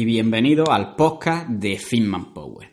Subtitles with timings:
[0.00, 2.70] y bienvenido al podcast de Fitman Power.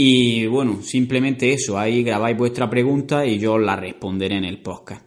[0.00, 5.02] Y bueno, simplemente eso, ahí grabáis vuestra pregunta y yo la responderé en el podcast.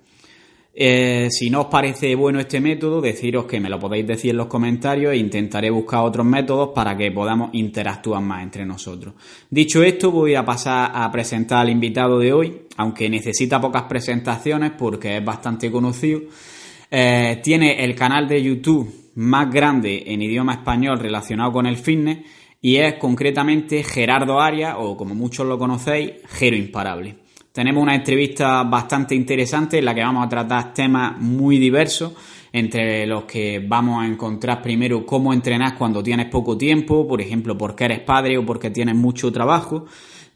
[0.73, 4.37] Eh, si no os parece bueno este método, deciros que me lo podéis decir en
[4.37, 9.13] los comentarios e intentaré buscar otros métodos para que podamos interactuar más entre nosotros.
[9.49, 14.73] Dicho esto, voy a pasar a presentar al invitado de hoy, aunque necesita pocas presentaciones
[14.77, 16.19] porque es bastante conocido.
[16.89, 22.40] Eh, tiene el canal de YouTube más grande en idioma español relacionado con el fitness
[22.61, 27.15] y es concretamente Gerardo Arias, o como muchos lo conocéis, Gero Imparable.
[27.51, 32.13] Tenemos una entrevista bastante interesante en la que vamos a tratar temas muy diversos,
[32.53, 37.57] entre los que vamos a encontrar primero cómo entrenar cuando tienes poco tiempo, por ejemplo,
[37.57, 39.85] porque eres padre o porque tienes mucho trabajo.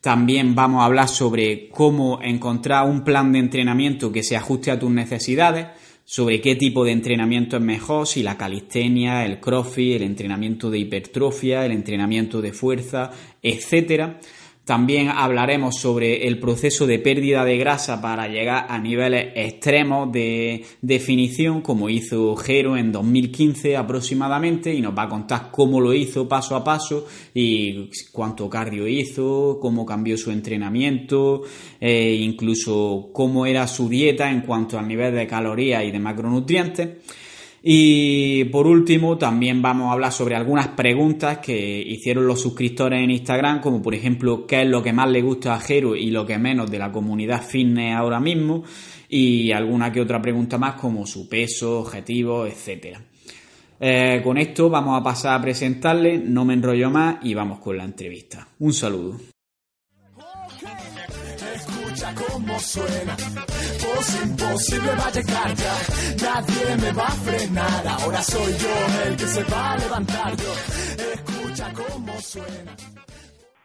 [0.01, 4.79] También vamos a hablar sobre cómo encontrar un plan de entrenamiento que se ajuste a
[4.79, 5.67] tus necesidades
[6.05, 10.77] sobre qué tipo de entrenamiento es mejor, si la calistenia, el crossfit, el entrenamiento de
[10.77, 13.11] hipertrofia, el entrenamiento de fuerza,
[13.41, 14.19] etcétera.
[14.65, 20.65] También hablaremos sobre el proceso de pérdida de grasa para llegar a niveles extremos de
[20.81, 26.27] definición, como hizo Jero en 2015 aproximadamente, y nos va a contar cómo lo hizo
[26.27, 31.43] paso a paso y cuánto cardio hizo, cómo cambió su entrenamiento,
[31.79, 36.89] e incluso cómo era su dieta en cuanto al nivel de calorías y de macronutrientes.
[37.67, 43.09] Y por último, también vamos a hablar sobre algunas preguntas que hicieron los suscriptores en
[43.09, 46.27] Instagram, como por ejemplo, qué es lo que más le gusta a Jero y lo
[46.27, 48.63] que menos de la comunidad fitness ahora mismo,
[49.09, 53.01] y alguna que otra pregunta más como su peso, objetivo, etcétera.
[53.79, 57.77] Eh, con esto vamos a pasar a presentarle, no me enrollo más y vamos con
[57.77, 58.47] la entrevista.
[58.59, 59.34] Un saludo
[62.59, 63.15] suena.
[64.23, 65.75] imposible va a llegar ya.
[66.23, 67.87] Nadie me va a frenar.
[67.87, 68.75] Ahora soy yo
[69.05, 70.33] el que se va a levantar.
[71.13, 72.75] escucha cómo suena.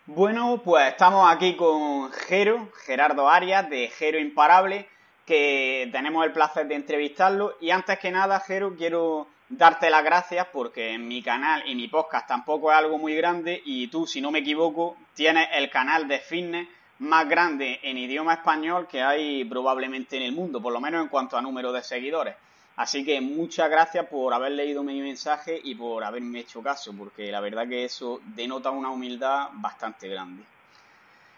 [0.06, 4.88] Bueno, pues estamos aquí con Jero, Gerardo Arias, de Jero Imparable,
[5.24, 7.56] que tenemos el placer de entrevistarlo.
[7.60, 11.88] Y antes que nada, Jero, quiero darte las gracias porque en mi canal y mi
[11.88, 16.06] podcast tampoco es algo muy grande y tú, si no me equivoco, tienes el canal
[16.08, 16.68] de fitness
[17.00, 21.08] más grande en idioma español que hay probablemente en el mundo, por lo menos en
[21.08, 22.36] cuanto a número de seguidores.
[22.76, 27.30] Así que muchas gracias por haber leído mi mensaje y por haberme hecho caso, porque
[27.30, 30.42] la verdad que eso denota una humildad bastante grande.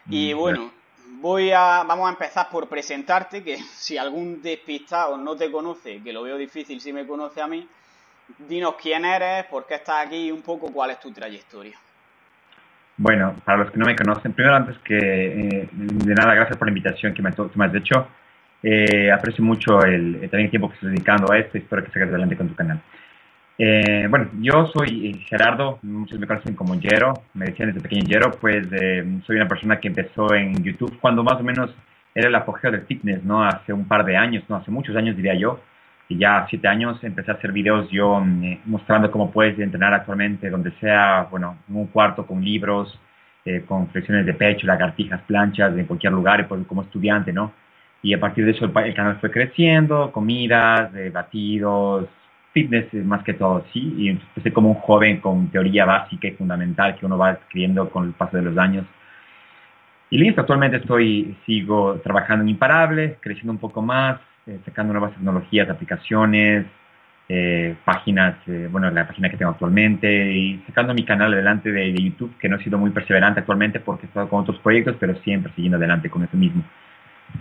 [0.08, 0.70] Y mm, bueno,
[1.20, 6.12] voy a, vamos a empezar por presentarte, que si algún despistado no te conoce, que
[6.12, 7.66] lo veo difícil si me conoce a mí,
[8.48, 11.78] dinos quién eres, por qué estás aquí y un poco cuál es tu trayectoria.
[12.96, 16.68] Bueno, para los que no me conocen, primero antes que eh, de nada, gracias por
[16.68, 18.08] la invitación que me, has hecho.
[18.62, 22.10] Eh, aprecio mucho el, el, tiempo que estás dedicando a esto y espero que sigas
[22.10, 22.80] adelante con tu canal.
[23.58, 28.30] Eh, bueno, yo soy Gerardo, muchos me conocen como Jero, me decían desde pequeño Jero,
[28.32, 28.66] pues
[29.26, 31.74] soy una persona que empezó en YouTube cuando más o menos
[32.14, 33.44] era el apogeo del fitness, ¿no?
[33.44, 35.60] Hace un par de años, no, hace muchos años diría yo
[36.08, 40.50] y ya siete años empecé a hacer videos yo mm, mostrando cómo puedes entrenar actualmente,
[40.50, 42.98] donde sea, bueno, en un cuarto con libros,
[43.44, 47.52] eh, con flexiones de pecho, lagartijas, planchas, en cualquier lugar, pues, como estudiante, ¿no?
[48.02, 52.08] Y a partir de eso el, canal fue creciendo, comidas, eh, batidos,
[52.52, 53.94] fitness eh, más que todo, sí.
[53.98, 58.04] Y empecé como un joven con teoría básica y fundamental que uno va escribiendo con
[58.06, 58.84] el paso de los años.
[60.10, 65.12] Y listo, actualmente estoy, sigo trabajando en Imparable, creciendo un poco más, eh, sacando nuevas
[65.12, 66.66] tecnologías, aplicaciones,
[67.28, 71.94] eh, páginas, eh, bueno, la página que tengo actualmente y sacando mi canal adelante de,
[71.94, 75.14] YouTube, que no he sido muy perseverante actualmente porque he estado con otros proyectos, pero
[75.22, 76.64] siempre siguiendo adelante con eso mismo.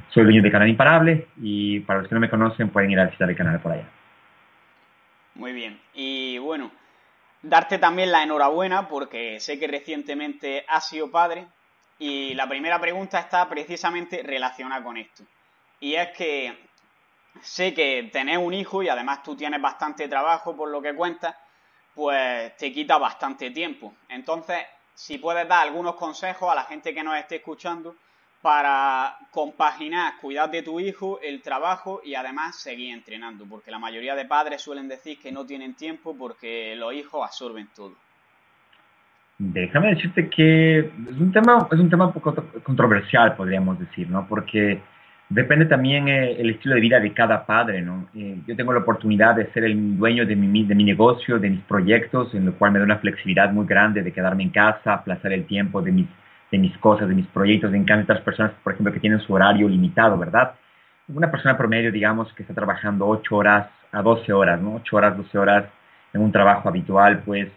[0.10, 3.06] Soy dueño de Canal Imparable y para los que no me conocen pueden ir a
[3.06, 3.90] visitar el canal por allá.
[5.36, 5.80] Muy bien.
[5.94, 6.72] Y bueno,
[7.42, 11.48] darte también la enhorabuena porque sé que recientemente has sido padre
[11.98, 15.24] y la primera pregunta está precisamente relacionada con esto.
[15.80, 16.56] Y es que
[17.42, 21.36] sé que tener un hijo y además tú tienes bastante trabajo por lo que cuentas,
[21.96, 23.94] pues te quita bastante tiempo.
[24.10, 24.58] Entonces,
[24.94, 27.96] si puedes dar algunos consejos a la gente que nos esté escuchando
[28.42, 34.16] para compaginar, cuidar de tu hijo, el trabajo y además seguir entrenando, porque la mayoría
[34.16, 37.94] de padres suelen decir que no tienen tiempo porque los hijos absorben todo.
[39.38, 44.28] Déjame decirte que es un tema, es un tema un poco controversial, podríamos decir, ¿no?
[44.28, 44.82] Porque
[45.32, 48.10] depende también eh, el estilo de vida de cada padre, ¿no?
[48.14, 52.34] Eh, yo tengo la oportunidad de ser el dueño de mi, negocio, de mis proyectos,
[52.36, 55.46] en lo cual me da una flexibilidad muy grande de quedarme en casa, aplazar el
[55.46, 57.72] tiempo de mis cosas, de mis proyectos.
[57.72, 60.54] Me encantan las personas, por ejemplo, que tienen su horario limitado, ¿verdad?
[61.08, 64.76] Una persona promedio, digamos, que está trabajando 8 horas a 12 horas, ¿no?
[64.76, 65.66] 8 horas, 12 horas
[66.14, 67.48] en un trabajo habitual, pues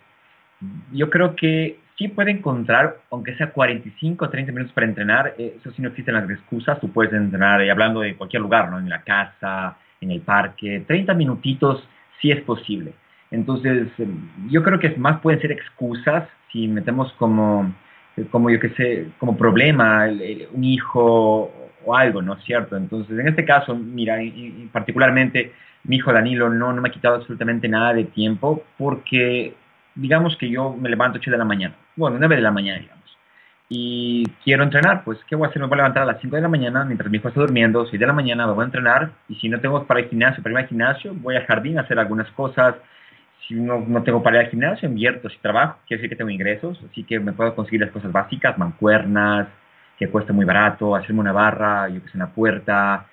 [0.93, 5.57] yo creo que sí puede encontrar, aunque sea 45 o 30 minutos para entrenar, eh,
[5.61, 8.79] eso sí no existen las excusas, tú puedes entrenar eh, hablando de cualquier lugar, ¿no?
[8.79, 11.87] En la casa, en el parque, 30 minutitos
[12.21, 12.93] sí es posible.
[13.31, 13.89] Entonces,
[14.49, 17.75] yo creo que más pueden ser excusas si metemos como
[18.31, 20.07] como yo que sé, como problema,
[20.53, 21.53] un hijo
[21.85, 22.77] o algo, ¿no es cierto?
[22.77, 25.53] Entonces, en este caso, mira, y, particularmente
[25.85, 29.55] mi hijo Danilo no, no me ha quitado absolutamente nada de tiempo porque,
[29.95, 33.05] digamos que yo me levanto 8 de la mañana, bueno, 9 de la mañana, digamos,
[33.69, 35.61] y quiero entrenar, pues, ¿qué voy a hacer?
[35.61, 37.87] Me voy a levantar a las 5 de la mañana mientras mi hijo está durmiendo,
[37.87, 40.43] 6 de la mañana me voy a entrenar y si no tengo para el gimnasio,
[40.43, 42.77] para ir al gimnasio, voy al jardín a hacer algunas cosas,
[43.49, 45.29] si no, no tengo para ir al gimnasio, invierto.
[45.29, 48.59] Si trabajo, quiere decir que tengo ingresos, así que me puedo conseguir las cosas básicas,
[48.59, 49.49] mancuernas,
[49.99, 53.07] que cuesta muy barato, hacerme una barra, yo que sé, una puerta,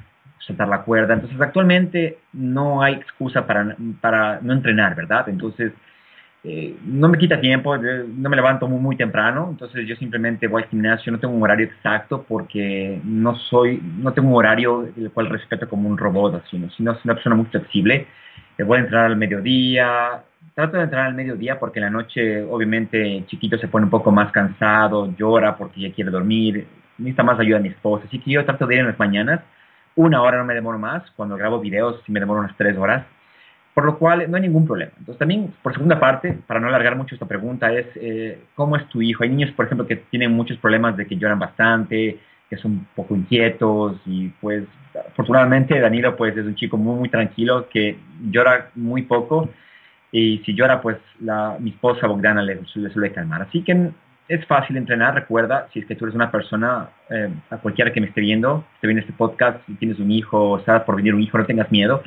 [0.46, 1.14] saltar la cuerda.
[1.14, 5.30] Entonces, actualmente no hay excusa para, para no entrenar, ¿verdad?
[5.30, 5.74] Entonces,
[6.44, 10.64] eh, no me quita tiempo, no me levanto muy, muy temprano, entonces yo simplemente voy
[10.64, 15.12] al gimnasio, no tengo un horario exacto porque no soy, no tengo un horario el
[15.12, 18.08] cual respeto como un robot, sino, sino es una persona muy flexible
[18.64, 20.24] voy a entrar al mediodía.
[20.54, 24.12] Trato de entrar al mediodía porque en la noche, obviamente, chiquito se pone un poco
[24.12, 26.68] más cansado, llora porque ya quiere dormir,
[26.98, 28.06] necesita más ayuda de mi esposa.
[28.08, 29.42] Así que yo trato de ir en las mañanas.
[29.96, 31.10] Una hora no me demoro más.
[31.12, 33.06] Cuando grabo videos, me demoro unas tres horas.
[33.74, 34.92] Por lo cual, no hay ningún problema.
[35.00, 38.88] Entonces, también, por segunda parte, para no alargar mucho esta pregunta, es eh, ¿cómo es
[38.90, 39.24] tu hijo?
[39.24, 42.20] Hay niños, por ejemplo, que tienen muchos problemas de que lloran bastante,
[42.50, 44.66] que son un poco inquietos y pues
[45.10, 47.98] afortunadamente Danilo pues es un chico muy muy tranquilo que
[48.30, 49.50] llora muy poco
[50.12, 50.98] y si llora pues
[51.60, 53.44] mi esposa Bogdana le, suele calmar.
[53.44, 53.92] Así que
[54.28, 58.02] es fácil entrenar, recuerda, si es que tú eres una persona, eh, a cualquiera que
[58.02, 61.14] me esté viendo, esté viendo este podcast, si tienes un hijo o estás por venir
[61.14, 62.02] un hijo, no tengas miedo,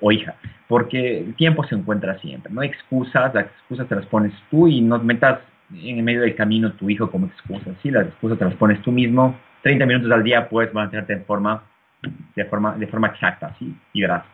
[0.00, 0.36] o hija,
[0.68, 4.80] porque el tiempo se encuentra siempre, no excusas, las excusas te las pones tú y
[4.80, 5.40] no metas
[5.72, 8.80] en el medio del camino tu hijo como excusa, sí, las excusas te las pones
[8.82, 11.62] tú mismo, 30 minutos al día puedes mantenerte en forma,
[12.34, 13.74] de forma, de forma exacta, ¿sí?
[13.92, 14.24] Y verás.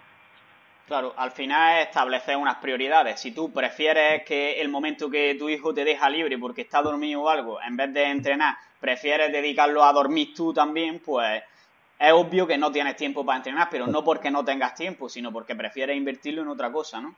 [0.86, 3.18] Claro, al final es establecer unas prioridades.
[3.18, 7.22] Si tú prefieres que el momento que tu hijo te deja libre porque está dormido
[7.22, 11.42] o algo, en vez de entrenar, prefieres dedicarlo a dormir tú también, pues
[11.98, 15.32] es obvio que no tienes tiempo para entrenar, pero no porque no tengas tiempo, sino
[15.32, 17.14] porque prefieres invertirlo en otra cosa, ¿no?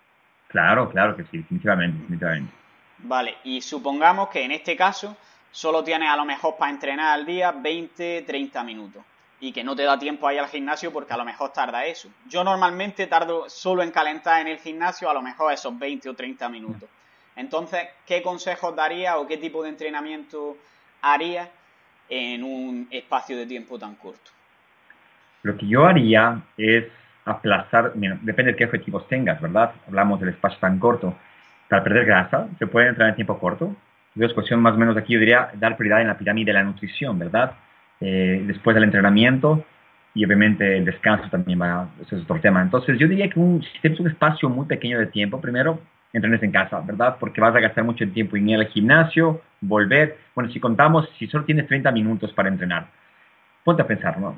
[0.49, 2.53] Claro, claro que sí, definitivamente, definitivamente.
[2.99, 5.17] Vale, y supongamos que en este caso
[5.51, 9.03] solo tienes a lo mejor para entrenar al día 20, 30 minutos
[9.41, 12.09] y que no te da tiempo ahí al gimnasio porque a lo mejor tarda eso.
[12.27, 16.15] Yo normalmente tardo solo en calentar en el gimnasio a lo mejor esos 20 o
[16.15, 16.89] 30 minutos.
[17.37, 20.57] Entonces, ¿qué consejos daría o qué tipo de entrenamiento
[21.03, 21.49] haría
[22.09, 24.33] en un espacio de tiempo tan corto?
[25.43, 26.85] Lo que yo haría es
[27.25, 29.73] aplazar, depende de qué objetivos tengas, ¿verdad?
[29.87, 31.15] Hablamos del espacio tan corto.
[31.69, 33.77] Para perder grasa, se puede entrenar en tiempo corto,
[34.19, 36.65] entonces, cuestión más o menos aquí yo diría dar prioridad en la pirámide de la
[36.65, 37.53] nutrición, ¿verdad?
[38.01, 39.65] Eh, después del entrenamiento
[40.13, 42.61] y obviamente el descanso también va, eso es otro tema.
[42.61, 45.81] Entonces, yo diría que un, si tienes un espacio muy pequeño de tiempo, primero
[46.13, 47.17] entrenes en casa, ¿verdad?
[47.21, 50.19] Porque vas a gastar mucho tiempo en ir al gimnasio, volver.
[50.35, 52.89] Bueno, si contamos, si solo tienes 30 minutos para entrenar,
[53.65, 54.37] ponte a pensar, ¿no?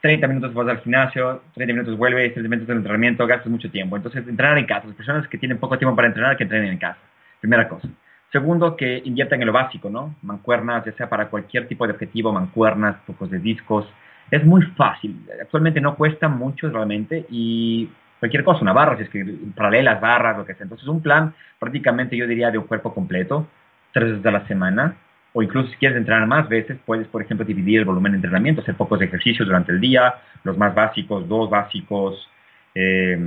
[0.00, 3.96] 30 minutos vas al gimnasio, 30 minutos vuelves, 30 minutos de entrenamiento, gastas mucho tiempo.
[3.96, 4.86] Entonces, entrenar en casa.
[4.86, 6.98] Las personas que tienen poco tiempo para entrenar, que entrenen en casa.
[7.40, 7.88] Primera cosa.
[8.32, 10.14] Segundo, que inviertan en lo básico, ¿no?
[10.22, 13.86] Mancuernas, ya sea para cualquier tipo de objetivo, mancuernas, pocos de discos.
[14.30, 15.26] Es muy fácil.
[15.40, 17.88] Actualmente no cuesta mucho realmente y
[18.20, 19.24] cualquier cosa, una barra, si es que
[19.56, 20.64] paralelas, barras, lo que sea.
[20.64, 23.46] Entonces, un plan prácticamente yo diría de un cuerpo completo,
[23.92, 24.96] tres veces a la semana,
[25.32, 28.62] o incluso si quieres entrenar más veces, puedes, por ejemplo, dividir el volumen de entrenamiento,
[28.62, 32.28] hacer pocos ejercicios durante el día, los más básicos, dos básicos,
[32.74, 33.18] eh,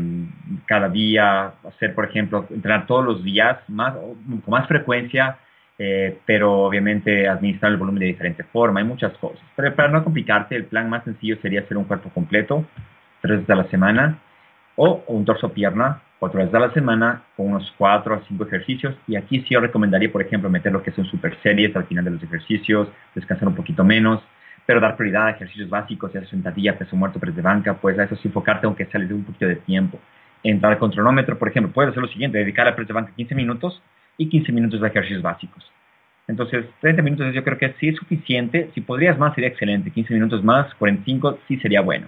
[0.65, 5.37] cada día, hacer, por ejemplo, entrenar todos los días más, con más frecuencia,
[5.77, 9.41] eh, pero obviamente administrar el volumen de diferente forma, hay muchas cosas.
[9.55, 12.65] Pero para no complicarte, el plan más sencillo sería hacer un cuerpo completo,
[13.21, 14.19] tres veces a la semana,
[14.83, 18.95] o un torso-pierna cuatro veces a la semana con unos cuatro a cinco ejercicios.
[19.07, 22.03] Y aquí sí yo recomendaría, por ejemplo, meter lo que son super series al final
[22.03, 24.23] de los ejercicios, descansar un poquito menos,
[24.65, 27.99] pero dar prioridad a ejercicios básicos, ya sea sentadilla, peso muerto, press de banca, pues
[27.99, 29.99] a eso sí enfocarte aunque sales de un poquito de tiempo.
[30.43, 33.35] Entrar con cronómetro, por ejemplo, puedes hacer lo siguiente, dedicar a press de banca 15
[33.35, 33.83] minutos
[34.17, 35.63] y 15 minutos de ejercicios básicos.
[36.27, 38.71] Entonces, 30 minutos yo creo que sí es suficiente.
[38.73, 39.91] Si podrías más, sería excelente.
[39.91, 42.07] 15 minutos más, 45 sí sería bueno.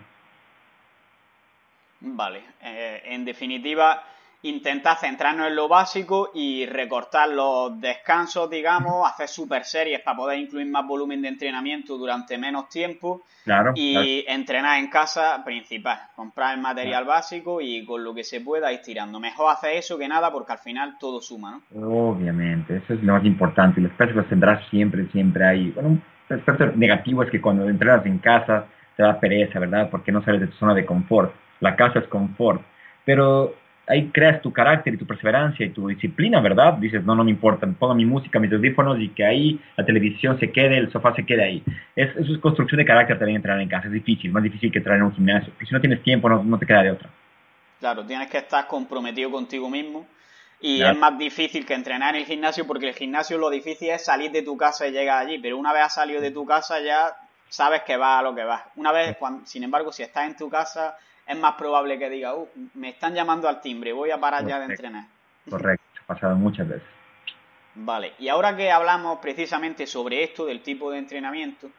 [2.06, 4.04] Vale, eh, en definitiva,
[4.42, 10.38] intentar centrarnos en lo básico y recortar los descansos, digamos, hacer super series para poder
[10.38, 16.56] incluir más volumen de entrenamiento durante menos tiempo claro, y entrenar en casa principal, comprar
[16.56, 19.18] el material básico y con lo que se pueda ir tirando.
[19.18, 22.10] Mejor hacer eso que nada porque al final todo suma, ¿no?
[22.10, 23.80] Obviamente, eso es lo más importante.
[23.80, 25.72] Los precios los tendrás siempre, siempre ahí.
[25.72, 28.66] Bueno, un aspecto negativo es que cuando entrenas en casa
[28.98, 29.90] te da pereza, ¿verdad?
[29.90, 31.34] Porque no sales de tu zona de confort
[31.64, 32.62] la casa es confort,
[33.06, 33.56] pero
[33.88, 36.74] ahí creas tu carácter y tu perseverancia y tu disciplina, ¿verdad?
[36.74, 40.40] Dices, no, no me importa, pongo mi música, mis audífonos y que ahí la televisión
[40.40, 41.64] se quede, el sofá se quede ahí.
[41.96, 44.80] Es, eso es construcción de carácter también entrar en casa, es difícil, más difícil que
[44.80, 47.10] entrar en un gimnasio, porque si no tienes tiempo no, no te queda de otra.
[47.80, 50.06] Claro, tienes que estar comprometido contigo mismo
[50.62, 54.06] y es más difícil que entrenar en el gimnasio porque el gimnasio lo difícil es
[54.06, 56.80] salir de tu casa y llegar allí, pero una vez has salido de tu casa
[56.80, 57.14] ya
[57.50, 58.64] sabes que vas a lo que vas.
[58.78, 62.48] Una vez, sin embargo, si estás en tu casa es más probable que diga, uh,
[62.74, 65.06] me están llamando al timbre, voy a parar ya de entrenar.
[65.50, 66.88] Correcto, ha pasado muchas veces.
[67.76, 71.70] Vale, y ahora que hablamos precisamente sobre esto, del tipo de entrenamiento,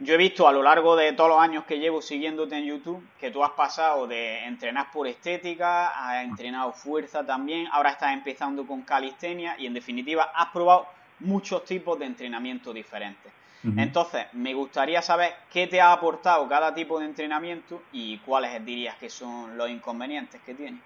[0.00, 3.06] yo he visto a lo largo de todos los años que llevo siguiéndote en YouTube
[3.20, 8.66] que tú has pasado de entrenar por estética, has entrenado fuerza también, ahora estás empezando
[8.66, 10.88] con calistenia y en definitiva has probado
[11.20, 13.32] muchos tipos de entrenamiento diferentes.
[13.76, 18.96] Entonces, me gustaría saber qué te ha aportado cada tipo de entrenamiento y cuáles dirías
[18.96, 20.78] que son los inconvenientes que tiene.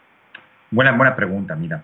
[0.71, 1.83] Buena, buena pregunta, mira.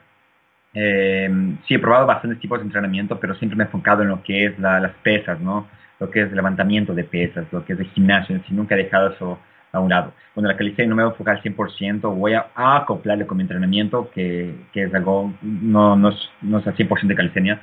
[0.74, 1.30] Eh,
[1.66, 4.46] sí, he probado bastantes tipos de entrenamiento, pero siempre me he enfocado en lo que
[4.46, 5.66] es las pesas, ¿no?
[5.98, 8.78] Lo que es el levantamiento de pesas, lo que es el gimnasio, si nunca he
[8.78, 9.38] dejado eso
[9.72, 10.12] a un lado.
[10.34, 13.42] Cuando la calistenia no me voy a enfocar al 100%, voy a, acoplarle con mi
[13.42, 17.62] entrenamiento, que, que es algo, no, no, es, no es al 100% de calistenia,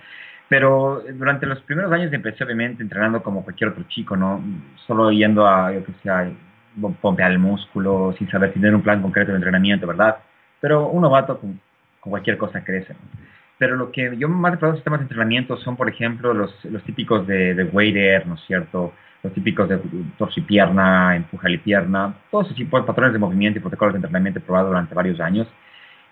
[0.49, 4.43] pero durante los primeros años empecé obviamente entrenando como cualquier otro chico, ¿no?
[4.87, 6.09] Solo yendo a, yo que sé,
[7.01, 10.17] pompear el músculo, sin saber tener un plan concreto de entrenamiento, ¿verdad?
[10.59, 11.61] Pero un novato con,
[11.99, 12.95] cualquier cosa crece.
[13.59, 16.81] Pero lo que yo más he probado sistemas de entrenamiento son, por ejemplo, los, los
[16.83, 18.93] típicos de, de ¿no es cierto?
[19.21, 19.79] Los típicos de
[20.17, 23.93] torso y pierna, empujale y pierna, todos esos tipos de patrones de movimiento y protocolos
[23.93, 25.47] de entrenamiento he probado durante varios años.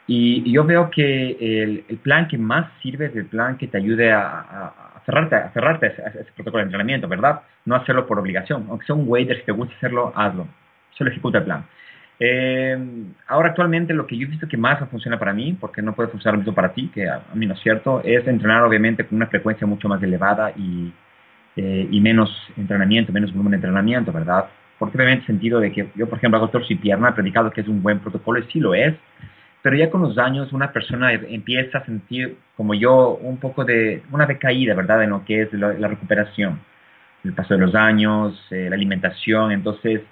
[0.07, 4.11] Y, yo veo que el, plan que más sirve es el plan que te ayude
[4.11, 7.41] a, a, cerrarte, a, cerrarte a, ese, protocolo de entrenamiento, ¿verdad?
[7.65, 8.65] No hacerlo por obligación.
[8.69, 10.47] Aunque sea un waiter, si te gusta hacerlo, hazlo.
[10.97, 11.65] Solo ejecuta el plan.
[12.19, 12.77] Eh,
[13.27, 16.09] ahora actualmente lo que yo he visto que más funciona para mí, porque no puede
[16.09, 19.17] funcionar lo mismo para ti, que a, mí no es cierto, es entrenar obviamente con
[19.17, 20.91] una frecuencia mucho más elevada y,
[21.55, 24.45] eh, y menos entrenamiento, menos volumen de entrenamiento, ¿verdad?
[24.79, 27.51] Porque obviamente el sentido de que yo, por ejemplo, hago torso y pierna, he predicado
[27.51, 28.95] que es un buen protocolo, y sí lo es,
[29.67, 34.01] pero ya con los años una persona empieza a sentir, como yo, un poco de
[34.13, 36.62] una decaída, ¿verdad?, en lo que es la, recuperación,
[37.25, 40.03] el paso de los años, eh, la alimentación, entonces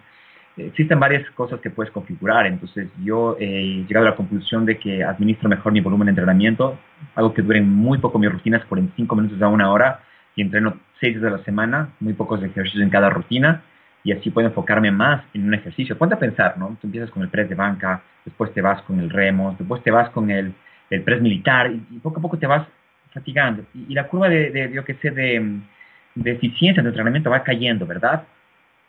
[0.58, 5.06] existen varias cosas que puedes configurar, entonces yo he llegado a la conclusión de que
[5.06, 6.78] administro mejor mi volumen de entrenamiento,
[7.16, 10.02] algo que dure muy poco mis rutinas, 45 minutos a una hora,
[10.36, 13.64] y entreno seis veces a la semana, muy pocos ejercicios en cada rutina,
[14.06, 15.98] y así puedo enfocarme más en un ejercicio.
[15.98, 16.78] Ponte a pensar, ¿no?
[16.80, 19.90] Tú empiezas con el press de banca, después te vas con el remo, después te
[19.90, 20.54] vas con el,
[20.92, 22.68] el press militar y, poco a poco te vas
[23.12, 23.64] fatigando.
[23.74, 25.60] Y, la curva de, de, yo que sé, de,
[26.14, 28.28] de eficiencia de entrenamiento va cayendo, ¿verdad?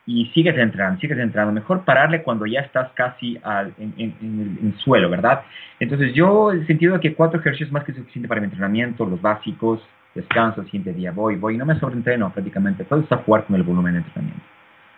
[0.05, 1.51] Y sigues entrando, sigues entrando.
[1.51, 5.45] Mejor pararle cuando ya estás casi al, en, el suelo, ¿verdad?
[5.81, 9.81] Entonces yo he sentido que cuatro ejercicios más que suficiente para mi entrenamiento, los básicos,
[10.15, 13.95] descanso, siguiente día voy, voy, no me sobreentreno prácticamente, todo está fuerte con el volumen
[13.95, 14.56] de entrenamiento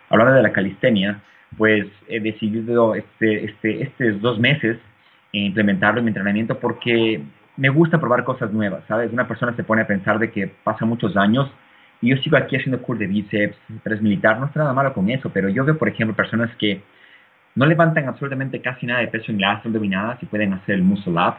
[0.09, 1.21] hablando de la calistenia,
[1.57, 4.77] pues he decidido este, este, estos dos meses
[5.31, 7.21] implementarlo en mi entrenamiento porque
[7.57, 9.11] me gusta probar cosas nuevas, ¿sabes?
[9.11, 11.51] Una persona se pone a pensar de que pasa muchos años
[12.01, 15.09] y yo sigo aquí haciendo curl de bíceps, press militar, no está nada malo con
[15.09, 16.81] eso, pero yo veo, por ejemplo, personas que
[17.55, 21.13] no levantan absolutamente casi nada de peso en las abdominadas y pueden hacer el muscle
[21.13, 21.35] up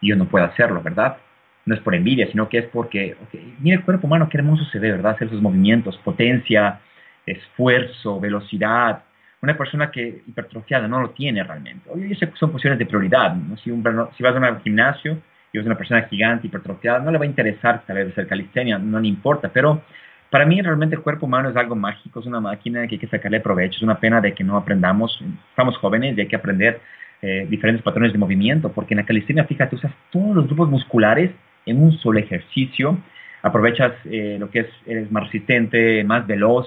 [0.00, 1.16] y yo no puedo hacerlo, ¿verdad?
[1.64, 3.16] No es por envidia, sino que es porque,
[3.60, 5.12] mira el cuerpo humano, qué hermoso se ve, ¿verdad?
[5.12, 6.80] Hacer esos movimientos, potencia,
[7.26, 9.02] esfuerzo, velocidad.
[9.42, 11.90] Una persona que hipertrofiada no lo tiene realmente.
[11.92, 13.36] Que son cuestiones de prioridad.
[13.62, 15.18] Si, si vas a un gimnasio
[15.52, 18.98] y ves una persona gigante, hipertrofiada, no le va a interesar vez hacer calistenia, no
[18.98, 19.48] le importa.
[19.48, 19.82] Pero
[20.30, 23.06] para mí realmente el cuerpo humano es algo mágico, es una máquina que hay que
[23.06, 26.80] sacarle provecho, es una pena de que no aprendamos, estamos jóvenes y hay que aprender
[27.22, 31.30] eh, diferentes patrones de movimiento, porque en la calistenia, fíjate, usas todos los grupos musculares
[31.66, 32.98] en un solo ejercicio,
[33.42, 36.66] aprovechas eh, lo que es, eres más resistente, más veloz,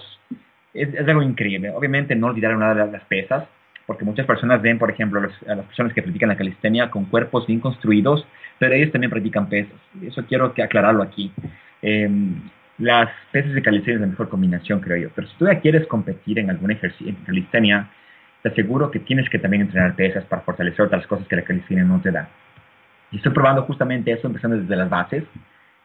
[0.77, 1.69] es, algo increíble.
[1.71, 3.45] Obviamente no olvidar una de las pesas,
[3.85, 7.47] porque muchas personas ven, por ejemplo, a las personas que practican la calistenia con cuerpos
[7.47, 8.27] bien construidos,
[8.59, 9.77] pero ellos también practican pesas.
[10.01, 11.31] Eso quiero que aclararlo aquí.
[11.81, 12.41] Em,
[12.77, 15.09] las pesas de calistenia es la mejor combinación, creo yo.
[15.15, 17.89] Pero si tú ya quieres competir en algún ejercicio en calistenia,
[18.43, 21.83] te aseguro que tienes que también entrenar pesas para fortalecer otras cosas que la calistenia
[21.83, 22.29] no te da.
[23.11, 25.23] Y estoy probando justamente eso, empezando desde las bases.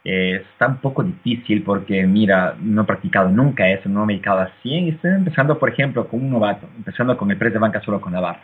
[0.04, 4.16] Eh, está un poco difícil porque, mira, no he practicado nunca eso, no me he
[4.16, 7.52] dedicado a 100 y estoy empezando, por ejemplo, con un novato, empezando con el press
[7.52, 8.42] de banca solo con la barra.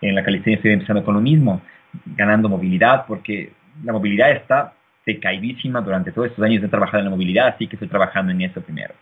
[0.00, 1.62] En la calistenia estoy empezando con lo mismo,
[2.04, 3.52] ganando movilidad porque
[3.84, 4.74] la movilidad está
[5.06, 8.42] decaidísima durante todos estos años de trabajar en la movilidad, así que estoy trabajando en
[8.42, 8.92] eso primero.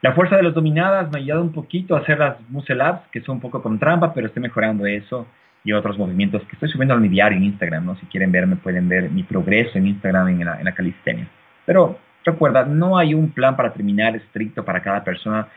[0.00, 3.02] La fuerza de las dominadas me ha ayudado un poquito a hacer las muscle ups,
[3.12, 5.26] que son un poco con trampa, pero estoy mejorando eso
[5.64, 7.96] y otros movimientos que estoy subiendo a mi diario en Instagram, ¿no?
[7.96, 11.28] Si quieren verme, pueden ver mi progreso en Instagram en la, en la calistenia.
[11.64, 15.48] Pero recuerda, no hay un plan para terminar estricto para cada persona.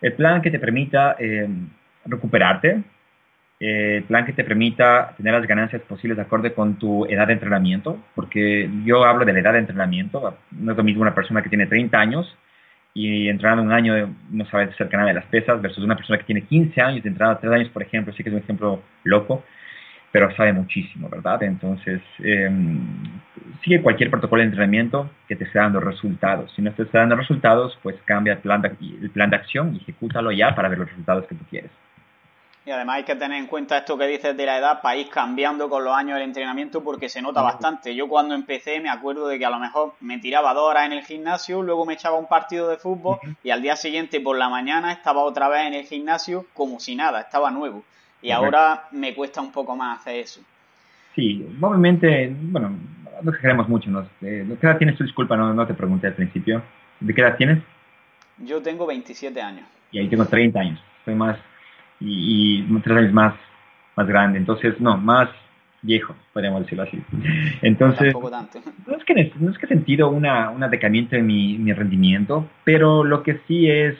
[0.00, 1.48] El plan que te permita eh,
[2.04, 2.82] recuperarte,
[3.60, 7.32] el plan que te permita tener las ganancias posibles de acuerdo con tu edad de
[7.32, 11.42] entrenamiento, porque yo hablo de la edad de entrenamiento, no es lo mismo una persona
[11.42, 12.36] que tiene 30 años
[12.94, 16.24] y entrenando un año no sabe hacer nada de las pesas versus una persona que
[16.24, 19.44] tiene 15 años y entrenado 3 años, por ejemplo, sí que es un ejemplo loco,
[20.10, 21.42] pero sabe muchísimo, ¿verdad?
[21.42, 23.04] Entonces, em,
[23.62, 26.52] sigue cualquier protocolo de entrenamiento que te esté dando resultados.
[26.54, 29.74] Si no te está dando resultados, pues cambia el plan de, el plan de acción
[29.74, 31.70] y ejecútalo ya para ver los resultados que tú quieres.
[32.68, 35.08] Y además hay que tener en cuenta esto que dices de la edad para ir
[35.08, 37.94] cambiando con los años del entrenamiento porque se nota bastante.
[37.94, 40.92] Yo cuando empecé me acuerdo de que a lo mejor me tiraba dos horas en
[40.92, 44.50] el gimnasio, luego me echaba un partido de fútbol y al día siguiente por la
[44.50, 47.84] mañana estaba otra vez en el gimnasio como si nada, estaba nuevo.
[48.20, 50.42] Y ahora me cuesta un poco más hacer eso.
[51.14, 52.76] Sí, obviamente, bueno,
[53.22, 53.88] no queremos mucho.
[53.88, 54.02] ¿no?
[54.20, 55.38] ¿De qué edad tienes tu disculpa?
[55.38, 56.62] No, no te pregunté al principio.
[57.00, 57.62] ¿De qué edad tienes?
[58.36, 59.66] Yo tengo 27 años.
[59.90, 60.78] Y ahí tengo 30 años.
[61.06, 61.38] Soy más
[62.00, 63.34] y, y tres años más,
[63.96, 64.38] más grande.
[64.38, 65.28] Entonces, no, más
[65.82, 67.00] viejo, podríamos decirlo así.
[67.62, 68.14] Entonces,
[68.86, 72.48] No, es que, no es que he sentido una, una decaimiento en mi, mi, rendimiento,
[72.64, 73.94] pero lo que sí es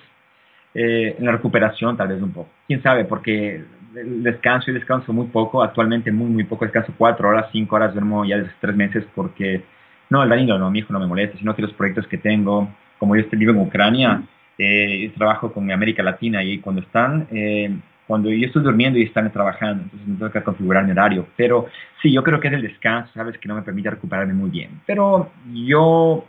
[0.75, 2.51] eh, en la recuperación tal vez un poco.
[2.67, 3.05] ¿Quién sabe?
[3.05, 7.93] Porque descanso y descanso muy poco, actualmente muy, muy poco, descanso cuatro horas, cinco horas,
[7.93, 9.63] duermo ya desde tres meses porque,
[10.11, 12.69] no, el Danilo no, mi hijo no me molesta, sino que los proyectos que tengo,
[12.99, 14.23] como yo vivo en Ucrania,
[14.59, 17.75] eh, trabajo con América Latina y cuando están, eh,
[18.07, 21.27] cuando yo estoy durmiendo y están trabajando, entonces me que configurar mi horario.
[21.37, 21.67] Pero
[22.03, 24.81] sí, yo creo que es el descanso, sabes, que no me permite recuperarme muy bien.
[24.87, 26.27] Pero yo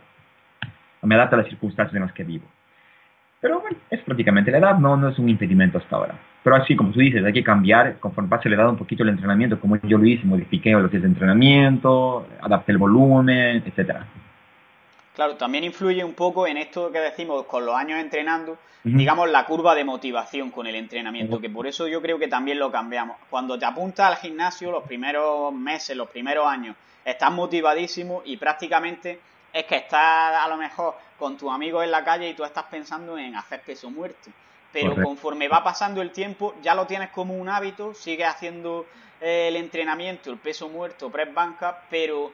[1.02, 2.44] me adapto a las circunstancias en las que vivo.
[3.40, 6.14] Pero bueno, es prácticamente la edad, no, no es un impedimento hasta ahora.
[6.44, 9.08] Pero así, como tú dices, hay que cambiar, conforme pase la edad, un poquito el
[9.08, 14.06] entrenamiento, como yo lo hice, modifiqué lo que es entrenamiento, adapté el volumen, etcétera.
[15.14, 19.44] Claro, también influye un poco en esto que decimos con los años entrenando, digamos la
[19.44, 23.16] curva de motivación con el entrenamiento, que por eso yo creo que también lo cambiamos.
[23.28, 29.20] Cuando te apuntas al gimnasio los primeros meses, los primeros años, estás motivadísimo y prácticamente
[29.52, 32.64] es que estás a lo mejor con tus amigos en la calle y tú estás
[32.64, 34.30] pensando en hacer peso muerto.
[34.72, 38.86] Pero conforme va pasando el tiempo, ya lo tienes como un hábito, sigues haciendo
[39.20, 42.30] eh, el entrenamiento, el peso muerto, press banca, pero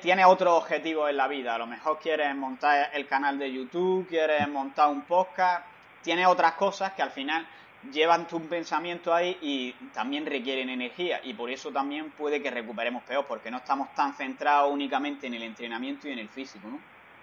[0.00, 1.54] tiene otros objetivos en la vida.
[1.54, 5.66] A lo mejor quieres montar el canal de YouTube, quieres montar un podcast,
[6.02, 7.44] tiene otras cosas que al final
[7.92, 13.02] llevan tu pensamiento ahí y también requieren energía y por eso también puede que recuperemos
[13.02, 16.78] peor porque no estamos tan centrados únicamente en el entrenamiento y en el físico, ¿no?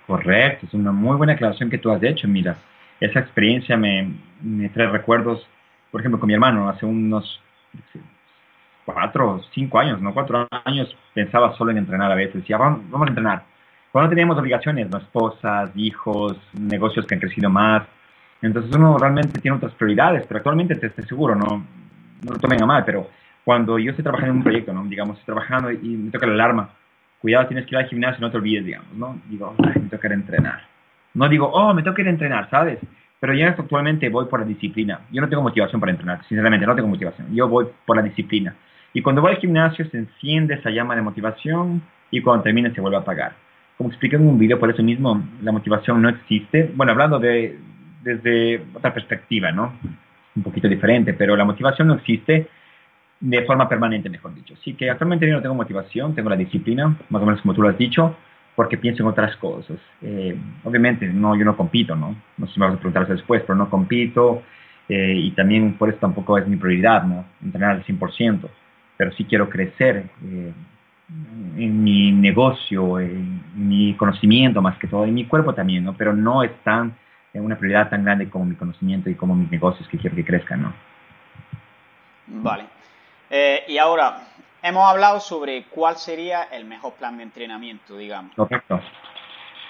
[0.05, 2.57] Correcto, es una muy buena aclaración que tú has hecho, mira,
[2.99, 5.47] esa experiencia me trae recuerdos,
[5.89, 7.41] por ejemplo, con mi hermano hace unos
[8.93, 12.35] cuatro, cinco años, no cuatro años, pensaba solo en entrenar a veces.
[12.35, 13.43] Decía, vamos, vamos a entrenar.
[13.91, 14.97] Cuando teníamos obligaciones, ¿no?
[14.97, 17.83] esposas, hijos, negocios que han crecido más.
[18.41, 21.63] Entonces uno realmente tiene otras prioridades, pero actualmente te estoy seguro, no,
[22.23, 23.07] no lo tomen a mal, pero
[23.43, 24.83] cuando yo estoy trabajando en un proyecto, ¿no?
[24.85, 26.69] digamos, estoy trabajando y me toca la alarma,
[27.19, 29.19] cuidado, tienes que ir al gimnasio, no te olvides, digamos, ¿no?
[29.27, 30.61] Digo, me toca entrenar.
[31.13, 32.79] No digo, oh, me toca ir entrenar, ¿sabes?
[33.19, 35.01] Pero yo actualmente voy por la disciplina.
[35.11, 37.27] Yo no tengo motivación para entrenar, sinceramente, no tengo motivación.
[37.35, 38.55] Yo voy por la disciplina.
[38.93, 42.81] Y cuando voy al gimnasio se enciende esa llama de motivación y cuando termina se
[42.81, 43.33] vuelve a apagar.
[43.77, 46.71] Como expliqué en un video, por eso mismo la motivación no existe.
[46.75, 47.57] Bueno, hablando de,
[48.03, 49.73] desde otra perspectiva, ¿no?
[50.35, 52.47] Un poquito diferente, pero la motivación no existe
[53.19, 54.55] de forma permanente, mejor dicho.
[54.59, 57.61] Así que actualmente yo no tengo motivación, tengo la disciplina, más o menos como tú
[57.61, 58.15] lo has dicho,
[58.55, 59.77] porque pienso en otras cosas.
[60.01, 62.15] Eh, obviamente, no, yo no compito, ¿no?
[62.37, 64.43] No sé si me vas a preguntar después, pero no compito
[64.89, 67.25] eh, y también por eso tampoco es mi prioridad, ¿no?
[67.41, 68.49] Entrenar al 100%,
[68.97, 70.53] pero sí quiero crecer eh,
[71.57, 75.93] en mi negocio, en mi conocimiento más que todo, en mi cuerpo también, ¿no?
[75.93, 76.95] Pero no es tan,
[77.33, 80.61] una prioridad tan grande como mi conocimiento y como mis negocios que quiero que crezcan,
[80.61, 80.73] ¿no?
[82.27, 82.63] Vale.
[83.67, 84.21] y ahora,
[84.61, 88.33] hemos hablado sobre cuál sería el mejor plan de entrenamiento, digamos.
[88.35, 88.79] Correcto.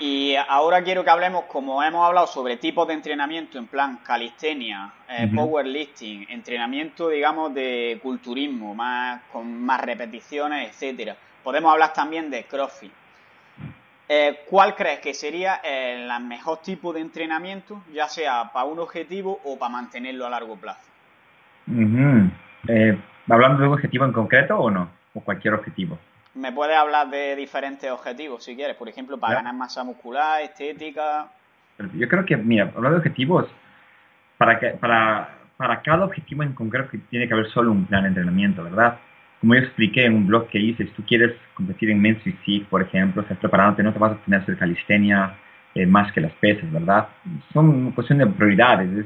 [0.03, 4.91] Y ahora quiero que hablemos, como hemos hablado sobre tipos de entrenamiento en plan calistenia,
[5.07, 11.15] eh, powerlifting, entrenamiento, digamos, de culturismo, más, con más repeticiones, etcétera.
[11.43, 12.91] Podemos hablar también de CrossFit.
[14.09, 19.39] Eh, ¿Cuál crees que sería el mejor tipo de entrenamiento, ya sea para un objetivo
[19.43, 20.81] o para mantenerlo a largo plazo?
[23.29, 24.89] ¿Hablando de un objetivo en concreto o no?
[25.13, 25.99] ¿O cualquier objetivo?
[26.33, 31.27] Me puedes hablar de diferentes objetivos si quieres, por ejemplo, para ganar masa muscular, estética.
[31.93, 33.47] Yo creo que, mira, hablando de objetivos,
[34.37, 38.09] para, que, para, para cada objetivo en concreto tiene que haber solo un plan de
[38.09, 38.97] entrenamiento, ¿verdad?
[39.39, 42.67] Como yo expliqué en un blog que hice, si tú quieres competir en Men's Physique,
[42.69, 45.35] por ejemplo, estás preparándote, no te vas a tener hacer calistenia
[45.73, 47.07] eh, más que las pesas, ¿verdad?
[47.51, 49.05] Son cuestión de prioridades, es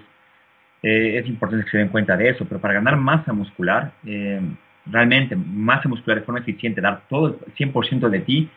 [0.84, 4.40] eh, es importante que se den cuenta de eso, pero para ganar masa muscular, eh,
[4.86, 8.50] realmente masa muscular de forma eficiente, dar todo el 100% de ti,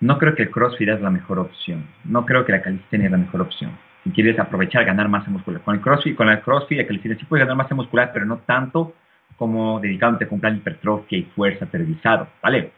[0.00, 1.86] no creo que el CrossFit es la mejor opción.
[2.04, 3.72] No creo que la calistenia es la mejor opción.
[4.04, 5.62] Si quieres aprovechar ganar masa muscular.
[5.62, 8.38] Con el CrossFit, con el CrossFit, la calistenia sí puedes ganar masa muscular, pero no
[8.38, 8.94] tanto
[9.36, 12.72] como dedicándote con un plan hipertrofia y fuerza periodizado, ¿vale?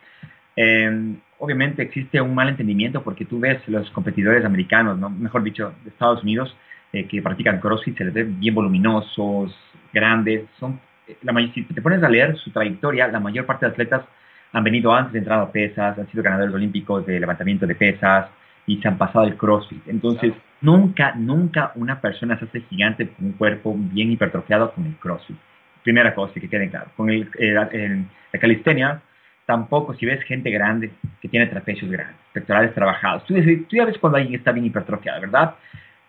[0.57, 5.09] Eh, obviamente existe un mal entendimiento porque tú ves los competidores americanos, ¿no?
[5.09, 6.55] mejor dicho, de Estados Unidos,
[6.92, 9.57] eh, que practican CrossFit se les ve bien voluminosos,
[9.92, 10.44] grandes.
[10.59, 10.81] Son,
[11.23, 14.03] la, si te pones a leer su trayectoria, la mayor parte de atletas
[14.53, 18.27] han venido antes de entrar a pesas, han sido ganadores olímpicos de levantamiento de pesas
[18.66, 19.87] y se han pasado el CrossFit.
[19.88, 24.97] Entonces, nunca, nunca una persona se hace gigante con un cuerpo bien hipertrofiado con el
[24.97, 25.37] CrossFit.
[25.83, 26.90] Primera cosa que quede claro.
[26.97, 29.01] Con el, la calistenia,
[29.47, 30.90] tampoco si ves gente grande
[31.21, 33.25] que tiene trapecios grandes, pectorales trabajados.
[33.25, 35.55] Tú, tú ya ves cuando alguien está bien hipertrofiado, ¿verdad?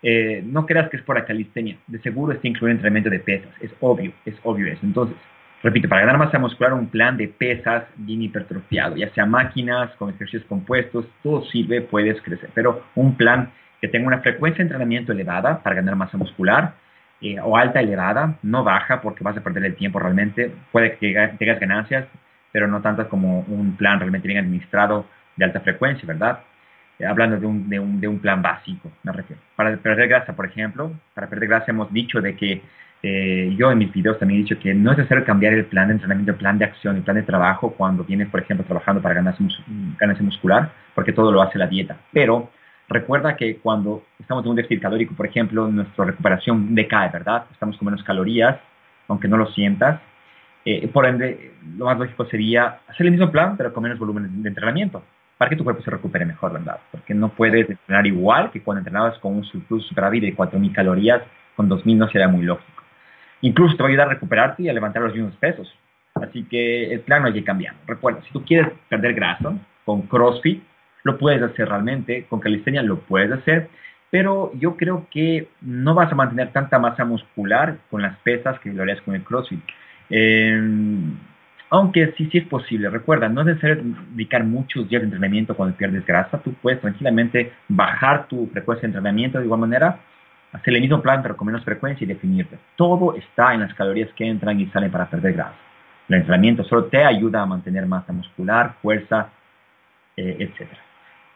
[0.02, 3.50] Eh, no creas que es por la calistenia, de seguro está incluido entrenamiento de pesas,
[3.60, 4.80] es obvio, es obvio eso.
[4.82, 5.16] Entonces,
[5.62, 10.10] repito, para ganar masa muscular un plan de pesas bien hipertrofiado, ya sea máquinas, con
[10.10, 15.12] ejercicios compuestos, todo sirve, puedes crecer, pero un plan que tenga una frecuencia de entrenamiento
[15.12, 16.74] elevada para ganar masa muscular,
[17.20, 21.12] eh, o alta elevada, no baja porque vas a perder el tiempo realmente, puede que
[21.38, 22.06] tengas ganancias,
[22.52, 25.04] pero no tantas como un plan realmente bien administrado
[25.36, 26.40] de alta frecuencia, ¿verdad?
[27.00, 29.40] Eh, hablando de un, de, un, de un, plan básico, me refiero.
[29.56, 32.60] Para perder grasa, por ejemplo, para perder grasa hemos dicho de que
[33.02, 35.88] eh, yo en mis videos también he dicho que no es necesario cambiar el plan
[35.88, 39.00] de entrenamiento, el plan de acción, el plan de trabajo cuando vienes, por ejemplo, trabajando
[39.00, 39.42] para ganarse,
[39.98, 41.96] ganarse muscular, porque todo lo hace la dieta.
[42.12, 42.50] Pero
[42.86, 47.44] recuerda que cuando estamos en un déficit calórico, por ejemplo, nuestra recuperación decae, ¿verdad?
[47.50, 48.58] Estamos con menos calorías,
[49.08, 50.02] aunque no lo sientas.
[50.66, 54.42] Eh, por ende, lo más lógico sería hacer el mismo plan, pero con menos volumen
[54.42, 55.02] de entrenamiento
[55.40, 56.80] para que tu cuerpo se recupere mejor, ¿verdad?
[56.90, 61.22] Porque no puedes entrenar igual que cuando entrenabas con un surplus superávit de 4.000 calorías,
[61.56, 62.82] con 2.000 no sería muy lógico.
[63.40, 65.74] Incluso te va a ayudar a recuperarte y a levantar los mismos pesos.
[66.16, 67.74] Así que el plan no hay que cambiar.
[67.86, 69.54] Recuerda, si tú quieres perder grasa
[69.86, 70.62] con CrossFit,
[71.04, 73.70] lo puedes hacer realmente, con calistenia lo puedes hacer,
[74.10, 78.74] pero yo creo que no vas a mantener tanta masa muscular con las pesas que
[78.74, 79.62] lo harías con el CrossFit.
[80.10, 80.60] Eh,
[81.70, 82.90] aunque sí, sí es posible.
[82.90, 86.38] Recuerda, no es necesario dedicar muchos días de entrenamiento cuando pierdes grasa.
[86.38, 90.00] Tú puedes tranquilamente bajar tu frecuencia de entrenamiento de igual manera,
[90.52, 92.58] hacer el mismo plan pero con menos frecuencia y definirte.
[92.76, 95.54] Todo está en las calorías que entran y salen para perder grasa.
[96.08, 99.30] El entrenamiento solo te ayuda a mantener masa muscular, fuerza,
[100.16, 100.68] eh, etc.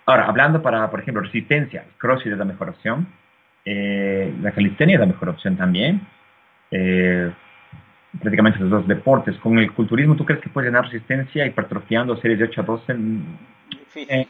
[0.05, 3.07] Ahora, hablando para, por ejemplo, resistencia, el CrossFit es la mejor opción.
[3.65, 6.01] Eh, la calistenia es la mejor opción también.
[6.73, 7.31] Eh,
[8.21, 9.37] prácticamente los dos deportes.
[9.39, 12.97] Con el culturismo, ¿tú crees que puedes ganar resistencia hipertrofiando series de 8 a 12?
[13.97, 14.27] Eh,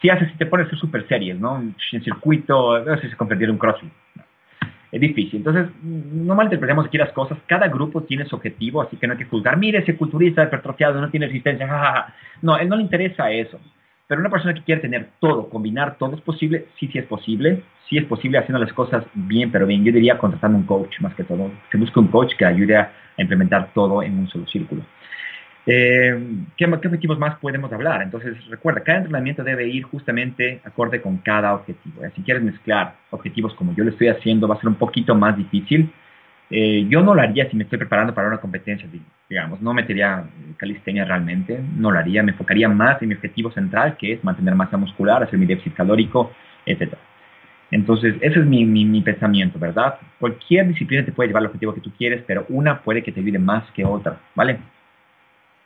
[0.00, 1.60] si haces, si te pones super series, ¿no?
[1.60, 3.92] En circuito, sé si se convertir en un crossfit.
[4.90, 5.38] Es difícil.
[5.38, 7.38] Entonces, no malinterpretemos aquí las cosas.
[7.46, 9.58] Cada grupo tiene su objetivo, así que no hay que juzgar.
[9.58, 11.66] Mire, ese culturista hipertrofiado no tiene resistencia.
[12.40, 13.60] No, a él no le interesa eso.
[14.08, 17.62] Pero una persona que quiere tener todo, combinar todo es posible, sí, sí es posible,
[17.88, 19.84] sí es posible haciendo las cosas bien, pero bien.
[19.84, 22.90] Yo diría contratando un coach más que todo, que busque un coach que ayude a,
[23.18, 24.82] implementar todo en un solo círculo.
[25.66, 26.16] Eh,
[26.56, 28.00] ¿qué, objetivos más podemos hablar?
[28.00, 32.02] Entonces, recuerda, cada entrenamiento debe ir justamente acorde con cada objetivo.
[32.14, 35.36] Si quieres mezclar objetivos como yo lo estoy haciendo, va a ser un poquito más
[35.36, 35.92] difícil,
[36.50, 38.88] Eh, yo no lo haría si me estoy preparando para una competencia,
[39.28, 40.24] digamos, no metería
[40.56, 44.54] calistenia realmente, no lo haría, me enfocaría más en mi objetivo central, que es mantener
[44.54, 46.32] masa muscular, hacer mi déficit calórico,
[46.64, 46.94] etc.
[47.70, 49.98] Entonces, ese es mi, mi, pensamiento, ¿verdad?
[50.18, 53.20] Cualquier disciplina te puede llevar al objetivo que tú quieres, pero una puede que te
[53.20, 54.58] ayude más que otra, ¿vale?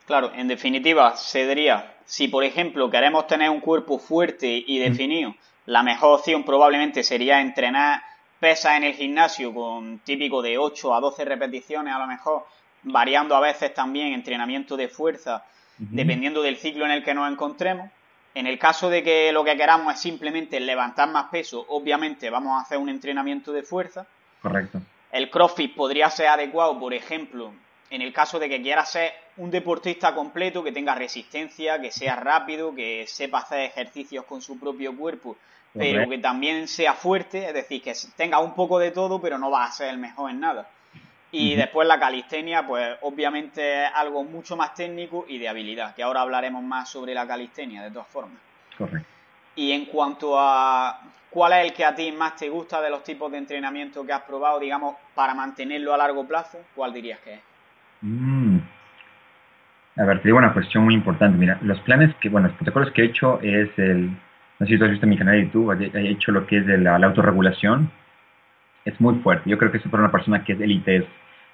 [0.07, 5.33] Claro, en definitiva, se diría, si por ejemplo queremos tener un cuerpo fuerte y definido,
[5.64, 8.03] la mejor opción probablemente sería entrenar
[8.43, 12.45] pesas en el gimnasio con típico de 8 a 12 repeticiones a lo mejor,
[12.83, 15.45] variando a veces también entrenamiento de fuerza,
[15.79, 17.89] dependiendo del ciclo en el que nos encontremos.
[18.35, 22.59] En el caso de que lo que queramos es simplemente levantar más peso, obviamente vamos
[22.59, 24.09] a hacer un entrenamiento de fuerza.
[24.41, 24.81] Correcto.
[25.13, 27.53] El CrossFit podría ser adecuado, por ejemplo,
[27.91, 32.17] en el caso de que quiera ser un deportista completo, que tenga resistencia, que sea
[32.17, 35.37] rápido, que sepa hacer ejercicios con su propio cuerpo,
[35.75, 39.51] pero que también sea fuerte, es decir, que tenga un poco de todo, pero no
[39.51, 40.69] va a ser el mejor en nada.
[41.31, 46.03] Y después la calistenia, pues obviamente es algo mucho más técnico y de habilidad, que
[46.03, 48.39] ahora hablaremos más sobre la calistenia, de todas formas.
[48.77, 49.09] Correcto.
[49.57, 53.03] Y en cuanto a cuál es el que a ti más te gusta de los
[53.03, 57.35] tipos de entrenamiento que has probado, digamos, para mantenerlo a largo plazo, ¿cuál dirías que
[57.35, 57.41] es?
[58.03, 58.59] Mm.
[59.97, 61.37] A ver, te digo una cuestión muy importante.
[61.37, 64.17] Mira, los planes que, bueno, los protocolos que he hecho es el,
[64.62, 66.66] no sé si tú has visto mi canal de YouTube, he hecho lo que es
[66.66, 67.90] de la, autorregulación.
[68.85, 69.51] Es muy fuerte.
[69.51, 71.05] Yo creo que eso para una persona que es élite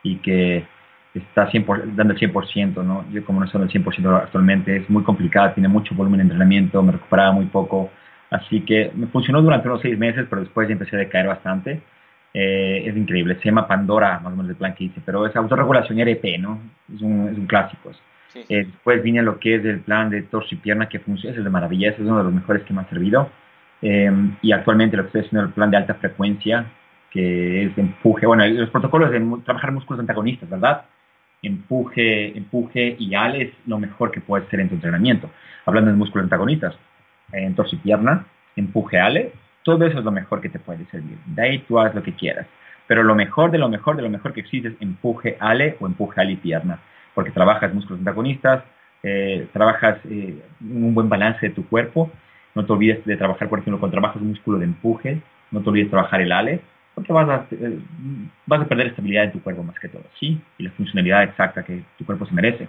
[0.02, 0.66] y que
[1.14, 3.06] está 100%, dando el 100%, ¿no?
[3.10, 6.82] Yo como no soy el 100% actualmente, es muy complicado, tiene mucho volumen de entrenamiento,
[6.82, 7.90] me recuperaba muy poco,
[8.28, 11.80] así que me funcionó durante unos seis meses, pero después empecé a decaer bastante.
[12.34, 15.34] Eh, es increíble, se llama Pandora, más o menos el plan que hice, pero es
[15.34, 16.60] autorregulación RP, ¿no?
[16.94, 17.90] Es un clásico.
[18.34, 21.42] Eh, después vine lo que es el plan de torso y pierna que funciona, es
[21.42, 23.30] de maravilla, es uno de los mejores que me ha servido.
[23.80, 24.10] Eh,
[24.42, 26.66] y actualmente lo que estoy haciendo es el plan de alta frecuencia,
[27.10, 30.82] que es empuje, bueno, los protocolos de trabajar músculos antagonistas, ¿verdad?
[31.42, 35.30] Empuje, empuje y ale es lo mejor que puede ser en tu entrenamiento.
[35.64, 36.76] Hablando de músculos antagonistas,
[37.32, 41.18] en torso y pierna, empuje, ale, todo eso es lo mejor que te puede servir.
[41.26, 42.46] De ahí tú haz lo que quieras.
[42.86, 45.86] Pero lo mejor de lo mejor de lo mejor que existe es empuje, ale o
[45.86, 46.78] empuje, ale y pierna.
[47.18, 48.62] Porque trabajas músculos antagonistas,
[49.02, 52.12] eh, trabajas eh, un buen balance de tu cuerpo.
[52.54, 55.68] No te olvides de trabajar, por ejemplo, cuando trabajas un músculo de empuje, no te
[55.68, 56.60] olvides de trabajar el ale
[56.94, 57.80] porque vas a, eh,
[58.46, 60.40] vas a perder estabilidad en tu cuerpo más que todo, ¿sí?
[60.58, 62.68] Y la funcionalidad exacta que tu cuerpo se merece.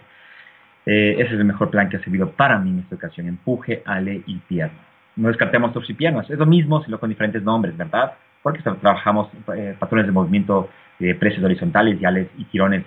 [0.84, 4.24] Ese es el mejor plan que ha servido para mí en esta ocasión, empuje, ale
[4.26, 4.80] y pierna.
[5.16, 8.14] No descartemos torso y piernas, es lo mismo, sino con diferentes nombres, ¿verdad?
[8.42, 9.30] Porque trabajamos
[9.78, 12.84] patrones de movimiento de precios horizontales y, ales, y tirones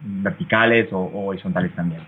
[0.00, 2.06] verticales o, horizontales también.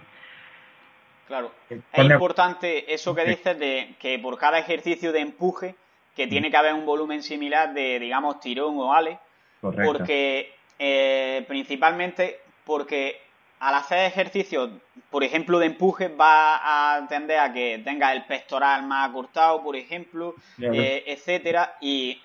[1.27, 5.75] Claro, es importante eso que dices de que por cada ejercicio de empuje
[6.15, 9.19] que tiene que haber un volumen similar de, digamos, tirón o ale,
[9.61, 13.21] porque eh, principalmente porque
[13.61, 14.71] al hacer ejercicios,
[15.11, 19.77] por ejemplo, de empuje, va a tender a que tenga el pectoral más acortado, por
[19.77, 22.21] ejemplo, eh, etcétera, y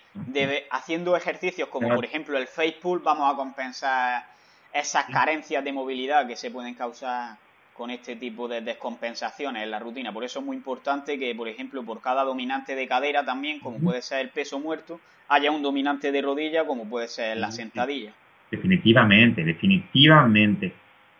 [0.71, 4.25] haciendo ejercicios como, por ejemplo, el face pull, vamos a compensar
[4.73, 7.37] esas carencias de movilidad que se pueden causar
[7.73, 10.13] con este tipo de descompensaciones en la rutina.
[10.13, 13.79] Por eso es muy importante que, por ejemplo, por cada dominante de cadera también, como
[13.79, 18.11] puede ser el peso muerto, haya un dominante de rodilla, como puede ser la sentadilla.
[18.51, 20.73] Definitivamente, definitivamente.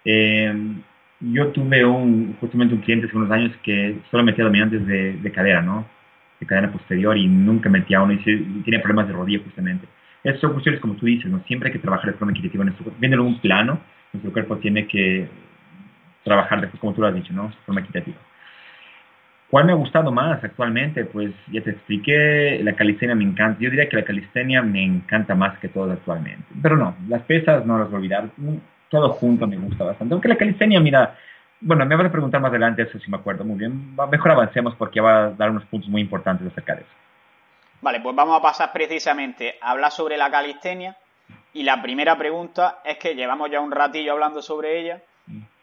[0.04, 0.54] Eh,
[1.22, 5.62] yo tuve un, justamente un cliente hace unos años que solo metía dominantes de, cadera,
[5.62, 5.88] ¿no?
[6.40, 9.88] De cadera posterior y nunca metía uno y, tiene problemas de rodilla justamente.
[10.24, 11.42] Esas son cuestiones como tú dices, ¿no?
[11.48, 13.00] Siempre hay que trabajar de forma equitativa en nuestro cuerpo.
[13.00, 13.80] Viendo un plano,
[14.14, 15.28] nuestro cuerpo tiene que
[16.24, 17.48] trabajar después, como tú lo has dicho, ¿no?
[17.48, 18.18] De forma equitativa.
[19.50, 21.04] ¿Cuál me ha gustado más actualmente?
[21.04, 23.60] Pues ya te expliqué, la calistenia me encanta.
[23.60, 26.46] Yo diría que la calistenia me encanta más que todo actualmente.
[26.62, 28.30] Pero no, las pesas no las voy a olvidar.
[28.90, 30.14] Todo junto me gusta bastante.
[30.14, 31.18] Aunque la calistenia, mira,
[31.60, 33.94] bueno, me vas a preguntar más adelante eso si me acuerdo muy bien.
[34.10, 36.92] Mejor avancemos porque va a dar unos puntos muy importantes acerca de eso.
[37.82, 40.96] Vale, pues vamos a pasar precisamente a hablar sobre la calistenia.
[41.54, 45.02] Y la primera pregunta es que llevamos ya un ratillo hablando sobre ella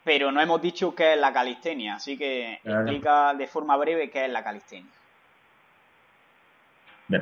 [0.09, 4.24] pero no hemos dicho qué es la calistenia, así que explica de forma breve qué
[4.24, 4.90] es la calistenia.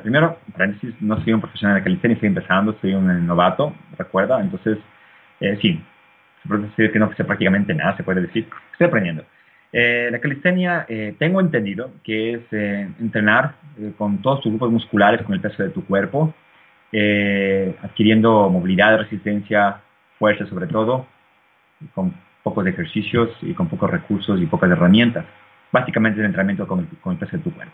[0.01, 4.77] primero, paréntesis, no soy un profesional de calistenia, estoy empezando, soy un novato, recuerda, entonces,
[5.41, 5.83] eh, sí,
[6.41, 9.25] se puede decir que no sé prácticamente nada, se puede decir, estoy aprendiendo.
[9.73, 12.53] Eh, la calistenia, eh, tengo entendido que es
[12.99, 13.55] entrenar
[13.97, 16.33] con todos tus grupos musculares, con el peso de tu cuerpo,
[17.83, 19.81] adquiriendo movilidad, resistencia,
[20.17, 21.05] fuerza sobre todo,
[21.93, 25.25] con pocos ejercicios y con pocos recursos y pocas herramientas.
[25.71, 27.73] Básicamente el entrenamiento con el, peso de tu cuerpo.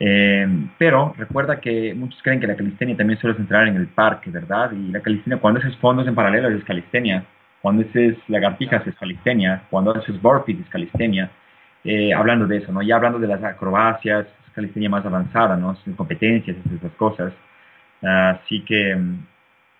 [0.00, 0.46] Eh,
[0.76, 4.72] pero recuerda que muchos creen que la calistenia también suele entrar en el parque, ¿verdad?
[4.72, 7.24] Y la calistenia, cuando haces fondos en paralelo es calistenia,
[7.64, 11.30] cuando haces lagartijas es calistenia, cuando haces burpees es calistenia.
[11.82, 12.82] Eh, hablando de eso, ¿no?
[12.82, 15.74] Ya hablando de las acrobacias, es calistenia más avanzada, ¿no?
[15.96, 17.32] competencias, esas cosas.
[18.02, 18.94] Así que,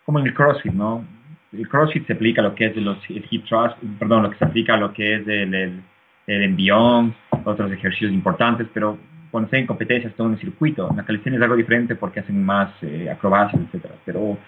[0.06, 1.04] como en el CrossFit, ¿no?
[1.52, 4.46] El CrossFit se aplica a lo que es los hip thrust, perdón, lo que se
[4.46, 5.82] aplica a lo que es el, el,
[6.26, 8.96] el envión, otros ejercicios importantes, pero
[9.30, 10.88] cuando se en competencias todo un circuito.
[10.88, 13.96] En la calistenia es algo diferente porque hacen más eh, acrobacias, etcétera.
[14.06, 14.38] Pero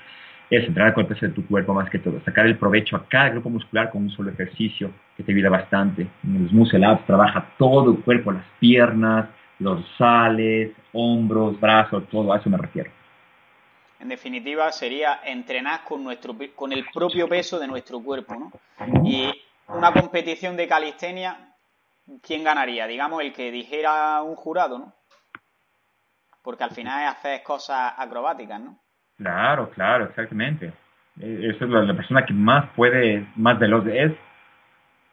[0.50, 2.20] es entrenar con el peso de tu cuerpo más que todo.
[2.24, 6.06] Sacar el provecho a cada grupo muscular con un solo ejercicio que te ayuda bastante.
[6.24, 9.28] En los muscle ups trabaja todo el cuerpo, las piernas,
[9.58, 12.90] los sales, hombros, brazos, todo a eso me refiero.
[13.98, 18.52] En definitiva, sería entrenar con, nuestro, con el propio peso de nuestro cuerpo, ¿no?
[19.04, 19.32] Y
[19.68, 21.46] una competición de calistenia
[22.22, 22.86] ¿quién ganaría?
[22.86, 24.94] Digamos, el que dijera un jurado, ¿no?
[26.42, 28.78] Porque al final es hacer cosas acrobáticas, ¿no?
[29.18, 30.72] Claro, claro, exactamente.
[31.20, 34.12] E, esa es la, persona que más puede, más veloz es,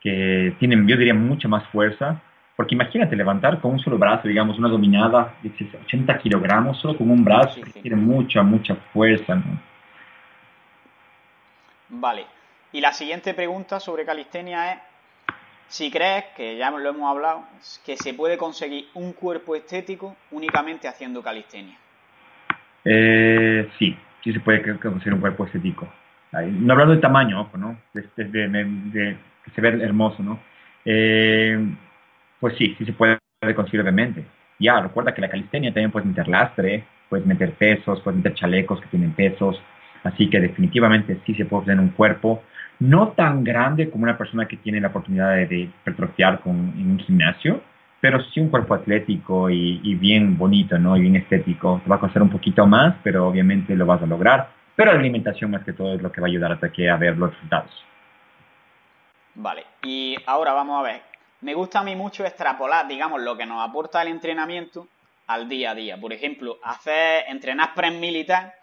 [0.01, 2.21] que tiene, yo diría, mucha más fuerza.
[2.55, 5.51] Porque imagínate levantar con un solo brazo, digamos, una dominada de
[5.85, 9.59] 80 kilogramos, solo con un brazo, tiene mucha, mucha fuerza, ¿no?
[11.89, 12.25] Vale.
[12.71, 14.79] Y la siguiente pregunta sobre calistenia es,
[15.67, 17.43] si crees, que ya lo hemos hablado,
[17.83, 21.77] que se puede conseguir un cuerpo estético únicamente haciendo calistenia.
[22.85, 25.87] Eh, sí, sí se puede conseguir un cuerpo estético.
[26.31, 27.77] No hablando de tamaño, ojo, ¿no?
[27.93, 30.39] De, que se ve hermoso, ¿no?
[30.85, 31.59] Eh,
[32.39, 33.19] pues sí, sí se puede
[33.55, 34.25] conseguir obviamente.
[34.59, 38.81] Ya, recuerda que la calistenia también puedes meter lastre, puedes meter pesos, puedes meter chalecos
[38.81, 39.61] que tienen pesos.
[40.03, 42.43] Así que definitivamente sí se puede tener un cuerpo
[42.79, 46.99] no tan grande como una persona que tiene la oportunidad de, de con, en un
[46.99, 47.61] gimnasio,
[48.03, 50.97] pero sí un cuerpo atlético y, bien bonito, ¿no?
[50.97, 51.79] Y bien estético.
[51.81, 54.49] Te va a costar un poquito más, pero obviamente lo vas a lograr.
[54.75, 56.97] Pero la alimentación más que todo es lo que va a ayudar hasta que a
[56.97, 57.71] ver los resultados.
[59.35, 61.01] Vale, y ahora vamos a ver.
[61.39, 64.85] Me gusta a mí mucho extrapolar, digamos, lo que nos aporta el entrenamiento
[65.27, 65.97] al día a día.
[65.97, 68.53] Por ejemplo, hacer entrenar pre militar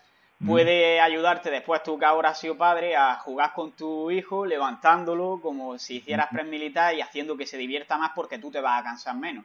[0.44, 5.40] puede ayudarte después tú que ahora has sido padre a jugar con tu hijo, levantándolo
[5.42, 8.85] como si hicieras pre-militar y haciendo que se divierta más porque tú te vas a
[8.85, 9.44] cansar menos.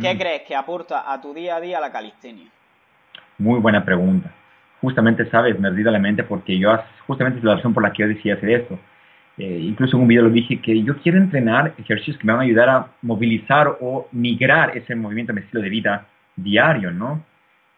[0.00, 2.46] ¿Qué crees que aporta a tu día a día la calistenia?
[3.38, 4.30] Muy buena pregunta.
[4.82, 8.02] Justamente, sabes, me olvida la mente porque yo, justamente es la razón por la que
[8.02, 8.78] yo decía hacer esto.
[9.38, 12.40] Eh, incluso en un video lo dije que yo quiero entrenar ejercicios que me van
[12.40, 17.24] a ayudar a movilizar o migrar ese movimiento mi estilo de vida diario, ¿no?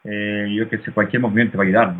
[0.03, 1.95] Eh, yo que sé, cualquier movimiento te va a ayudar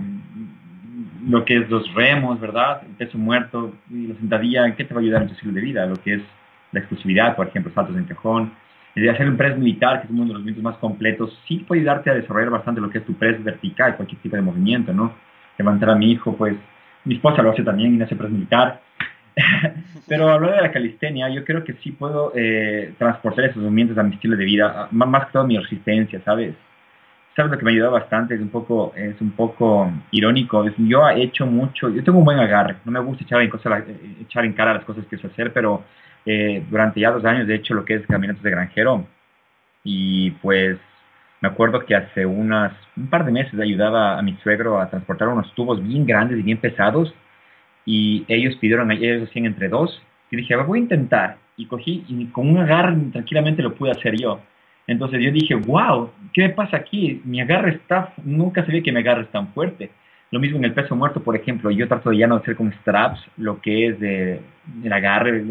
[1.27, 2.83] lo que es los remos, ¿verdad?
[2.85, 5.61] El peso muerto y la sentadilla, ¿qué te va a ayudar en tu estilo de
[5.61, 5.87] vida?
[5.87, 6.23] Lo que es
[6.73, 8.53] la exclusividad, por ejemplo, saltos en cajón.
[8.95, 11.81] De hacer un press militar, que es uno de los movimientos más completos, sí puede
[11.81, 15.15] ayudarte a desarrollar bastante lo que es tu press vertical, cualquier tipo de movimiento, ¿no?
[15.59, 16.55] Levantar a mi hijo, pues,
[17.05, 18.81] mi esposa lo hace también y hace press militar.
[20.09, 24.05] Pero hablando de la calistenia, yo creo que sí puedo eh, transportar esos movimientos a
[24.05, 26.55] mi estilo de vida, más que todo mi resistencia, ¿sabes?
[27.35, 31.23] Sabes lo que me ayudado bastante, es un poco, es un poco irónico, yo he
[31.23, 33.83] hecho mucho, yo tengo un buen agarre, no me gusta echar en, cosas,
[34.21, 35.85] echar en cara las cosas que sé hacer, pero
[36.25, 39.07] eh, durante ya dos años he hecho lo que es caminatos de granjero
[39.83, 40.79] y pues
[41.41, 45.29] me acuerdo que hace unas, un par de meses ayudaba a mi suegro a transportar
[45.29, 47.13] unos tubos bien grandes y bien pesados
[47.85, 52.27] y ellos pidieron, ellos hacían entre dos y dije, voy a intentar y cogí y
[52.27, 54.41] con un agarre tranquilamente lo pude hacer yo
[54.87, 57.21] entonces yo dije, wow, ¿qué me pasa aquí?
[57.25, 59.91] Mi agarre está, nunca sabía que mi agarre tan fuerte.
[60.31, 62.73] Lo mismo en el peso muerto, por ejemplo, yo trato de ya no hacer con
[62.73, 64.41] straps lo que es de,
[64.83, 65.45] el agarre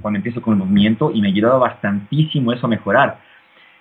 [0.00, 3.18] cuando empiezo con el movimiento y me ha ayudado bastantísimo eso a mejorar.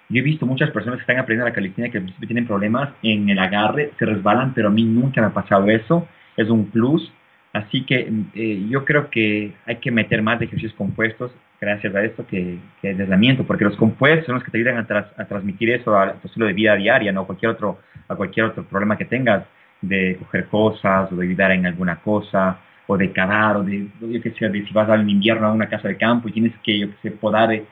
[0.09, 3.39] Yo he visto muchas personas que están aprendiendo la calistenia que tienen problemas en el
[3.39, 6.05] agarre, se resbalan, pero a mí nunca me ha pasado eso.
[6.35, 7.11] Es un plus.
[7.53, 11.31] Así que eh, yo creo que hay que meter más ejercicios compuestos
[11.61, 15.27] gracias a esto que, que aislamiento, porque los compuestos son los que te ayudan a,
[15.27, 18.97] transmitir eso a tu estilo de vida diaria, no cualquier otro, a cualquier otro problema
[18.97, 19.45] que tengas
[19.79, 24.21] de coger cosas o de ayudar en alguna cosa o de cavar o de, yo
[24.21, 26.79] que sé, de si vas al invierno a una casa de campo y tienes que,
[26.79, 27.63] yo que sé, podar, eh,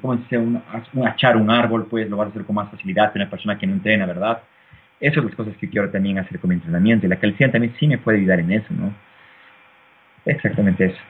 [0.00, 0.62] como si un,
[0.94, 3.58] un, achar un árbol, pues lo vas a hacer con más facilidad que una persona
[3.58, 4.42] que no entrena, ¿verdad?
[4.98, 7.74] Esas son las cosas que quiero también hacer con mi entrenamiento y la calidad también
[7.78, 8.94] sí me puede ayudar en eso, ¿no?
[10.24, 11.00] Exactamente eso.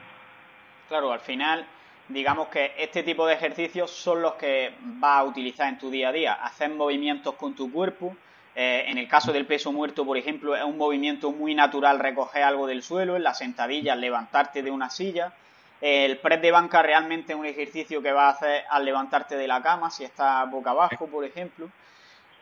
[0.88, 1.64] Claro, al final
[2.08, 6.08] digamos que este tipo de ejercicios son los que vas a utilizar en tu día
[6.08, 6.32] a día.
[6.34, 8.16] Hacer movimientos con tu cuerpo.
[8.56, 12.44] Eh, en el caso del peso muerto, por ejemplo, es un movimiento muy natural recoger
[12.44, 15.32] algo del suelo, en la sentadilla, levantarte de una silla.
[15.80, 19.48] El press de banca realmente es un ejercicio que vas a hacer al levantarte de
[19.48, 21.68] la cama, si estás boca abajo, por ejemplo.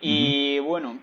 [0.00, 0.98] Y bueno,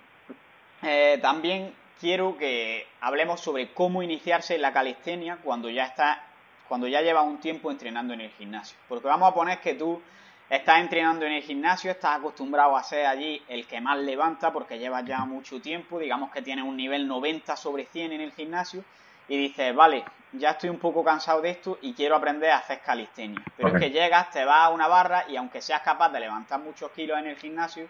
[0.83, 6.23] eh, también quiero que hablemos sobre cómo iniciarse en la calistenia cuando ya está,
[6.69, 8.77] cuando ya llevas un tiempo entrenando en el gimnasio.
[8.87, 10.01] Porque vamos a poner que tú
[10.49, 14.79] estás entrenando en el gimnasio, estás acostumbrado a ser allí el que más levanta porque
[14.79, 18.83] llevas ya mucho tiempo, digamos que tienes un nivel 90 sobre 100 en el gimnasio
[19.27, 20.03] y dices, vale,
[20.33, 23.41] ya estoy un poco cansado de esto y quiero aprender a hacer calistenia.
[23.57, 26.59] Pero es que llegas, te vas a una barra y aunque seas capaz de levantar
[26.59, 27.87] muchos kilos en el gimnasio,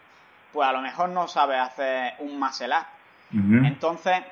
[0.52, 2.86] pues a lo mejor no sabes hacer un muscle up.
[3.64, 4.22] Entonces,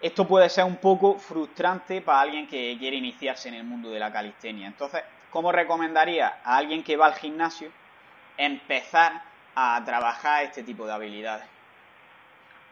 [0.00, 3.98] esto puede ser un poco frustrante para alguien que quiere iniciarse en el mundo de
[3.98, 4.66] la calistenia.
[4.66, 7.68] Entonces, ¿cómo recomendaría a alguien que va al gimnasio
[8.36, 9.12] empezar
[9.54, 11.44] a trabajar este tipo de habilidades?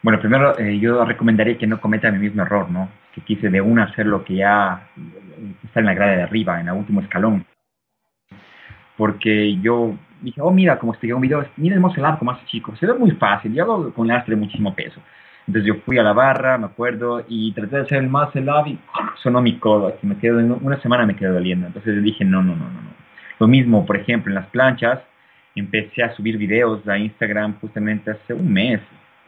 [0.01, 2.89] Bueno, primero eh, yo recomendaría que no cometa mi mismo error, ¿no?
[3.13, 4.87] Que quise de una hacer lo que ya
[5.63, 7.45] está en la grada de arriba, en el último escalón.
[8.95, 12.75] Porque yo dije, oh, mira, como estoy un video, mira el muscle como hace chico.
[12.77, 15.01] Se ve muy fácil, yo hago con lastre muchísimo peso.
[15.49, 18.67] Entonces yo fui a la barra, me acuerdo, y traté de hacer el muscle up
[18.67, 18.77] y
[19.23, 19.87] sonó mi codo.
[19.87, 21.65] Así me quedo, una semana me quedó doliendo.
[21.65, 22.89] Entonces dije, no, no, no, no, no.
[23.39, 24.99] Lo mismo, por ejemplo, en las planchas,
[25.55, 28.79] empecé a subir videos a Instagram justamente hace un mes,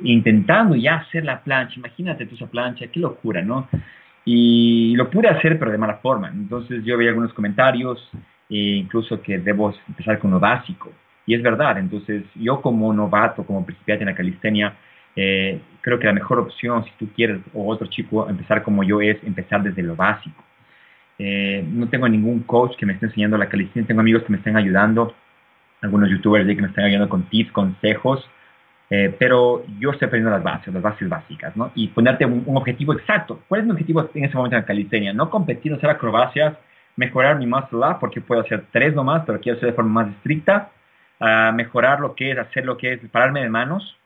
[0.02, 1.80] intentando ya hacer la plancha.
[1.80, 3.68] Imagínate tú esa plancha, qué locura, ¿no?
[4.24, 6.30] Y lo pude hacer, pero de mala forma.
[6.30, 7.98] Entonces yo veía algunos comentarios,
[8.48, 10.92] e incluso que debo empezar con lo básico.
[11.26, 14.76] Y es verdad, entonces yo como novato, como principiante en la calistenia,
[15.16, 19.02] eh, creo que la mejor opción, si tú quieres, o otro chico, empezar como yo,
[19.02, 20.44] es empezar desde lo básico.
[21.18, 24.38] Eh, no tengo ningún coach que me esté enseñando la calistenia, tengo amigos que me
[24.38, 25.14] estén ayudando,
[25.82, 28.28] algunos youtubers que me están ayudando con tips, consejos,
[28.90, 31.72] eh, pero yo estoy aprendiendo las bases, las bases básicas, ¿no?
[31.76, 33.42] Y ponerte un, objetivo exacto.
[33.48, 35.14] ¿Cuál es mi objetivo en ese momento en la calistenia?
[35.14, 36.58] No competir, hacer acrobacias,
[36.98, 40.14] mejorar mi muscle up, porque puedo hacer tres nomás, pero quiero hacer de forma más
[40.16, 40.72] estricta,
[41.20, 43.98] uh, mejorar lo que es, hacer lo que es pararme de manos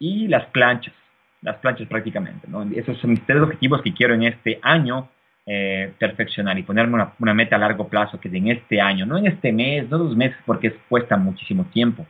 [0.00, 0.94] y las planchas,
[1.42, 2.62] las planchas prácticamente, ¿no?
[2.74, 5.08] Esos son mis tres objetivos que quiero en este año
[5.46, 9.18] eh, perfeccionar y ponerme una, meta a largo plazo, que es en este año, no
[9.18, 12.06] en este mes, no dos meses, porque cuesta muchísimo tiempo.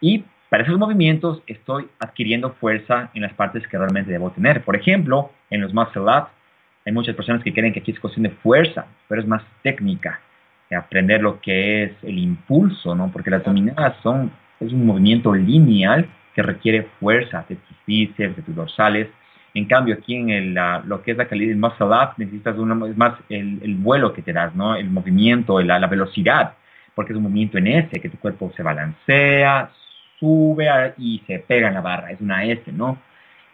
[0.00, 4.62] Y para esos movimientos estoy adquiriendo fuerza en las partes que realmente debo tener.
[4.62, 6.30] Por ejemplo, en los muscle ups
[6.84, 10.20] hay muchas personas que creen que aquí es cuestión de fuerza, pero es más técnica.
[10.70, 13.10] Aprender lo que es el impulso, ¿no?
[13.12, 18.42] Porque las dominadas son, es un movimiento lineal que requiere fuerza de tus bíceps, de
[18.42, 19.08] tus dorsales.
[19.54, 22.74] En cambio, aquí en el, lo que es la calidad del muscle up, necesitas una,
[22.86, 24.76] es más el, el, vuelo que te das, ¿no?
[24.76, 26.52] El movimiento, la, la velocidad,
[26.94, 29.70] porque es un movimiento en S, que tu cuerpo se balancea,
[30.20, 32.98] sube y se pega en la barra, es una S, ¿no?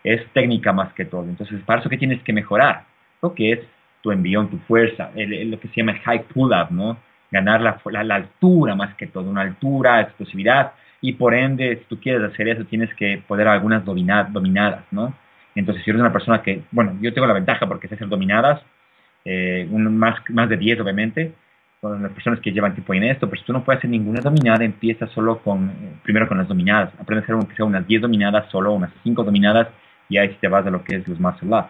[0.02, 1.22] Es técnica más que todo.
[1.22, 2.84] Entonces, para eso, ¿qué tienes que mejorar?
[3.22, 3.60] Lo que es
[4.02, 6.98] tu envión, tu fuerza, lo que se llama el high pull-up, ¿no?
[7.30, 10.72] Ganar la, la, altura más que todo, una altura, explosividad,
[11.02, 15.14] y por ende, si tú quieres hacer eso, tienes que poder algunas dominadas, ¿no?
[15.54, 18.62] Entonces, si eres una persona que, bueno, yo tengo la ventaja porque sé hacer dominadas,
[19.24, 21.34] eh, más, más de 10 obviamente,
[21.80, 24.20] con las personas que llevan tiempo en esto, pero si tú no puedes hacer ninguna
[24.20, 25.72] dominada, empieza solo con,
[26.04, 26.94] primero con las dominadas.
[27.00, 29.68] Aprende a hacer aunque unas 10 dominadas, solo unas 5 dominadas,
[30.08, 31.66] y ahí te vas a lo que es los muscle up.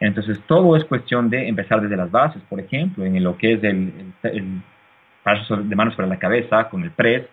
[0.00, 3.64] Entonces, todo es cuestión de empezar desde las bases, por ejemplo, en lo que es
[3.64, 4.62] el, el,
[5.22, 7.24] paso de manos para la cabeza, con el press.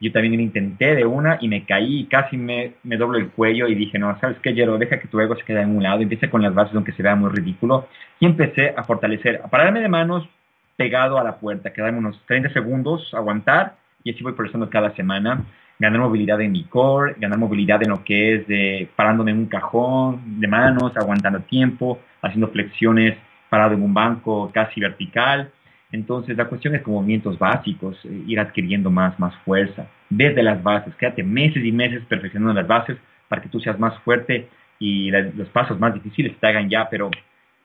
[0.00, 3.68] Yo también intenté de una y me caí y casi me, me doblo el cuello
[3.68, 4.78] y dije, no, ¿sabes qué, Jero?
[4.78, 7.02] Deja que tu ego se quede en un lado, empieza con las bases aunque se
[7.02, 7.88] vea muy ridículo.
[8.18, 10.28] Y empecé a fortalecer, a pararme de manos,
[10.76, 15.44] pegado a la puerta, quedarme unos 30 segundos, aguantar, y así voy progresando cada semana.
[15.78, 19.46] Ganar movilidad en mi core, ganar movilidad en lo que es de parándome en un
[19.46, 23.16] cajón de manos, aguantando tiempo, haciendo flexiones
[23.50, 25.50] parado en un banco casi vertical.
[25.92, 30.62] Entonces la cuestión es con movimientos básicos, eh, ir adquiriendo más, más fuerza desde las
[30.62, 30.94] bases.
[30.96, 32.96] Quédate meses y meses perfeccionando las bases
[33.28, 37.10] para que tú seas más fuerte y los pasos más difíciles te hagan ya, pero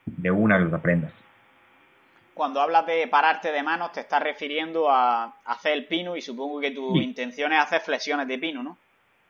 [0.06, 1.12] de una los aprendas
[2.36, 6.60] cuando hablas de pararte de manos, te estás refiriendo a hacer el pino y supongo
[6.60, 8.78] que tu intención es hacer flexiones de pino, ¿no?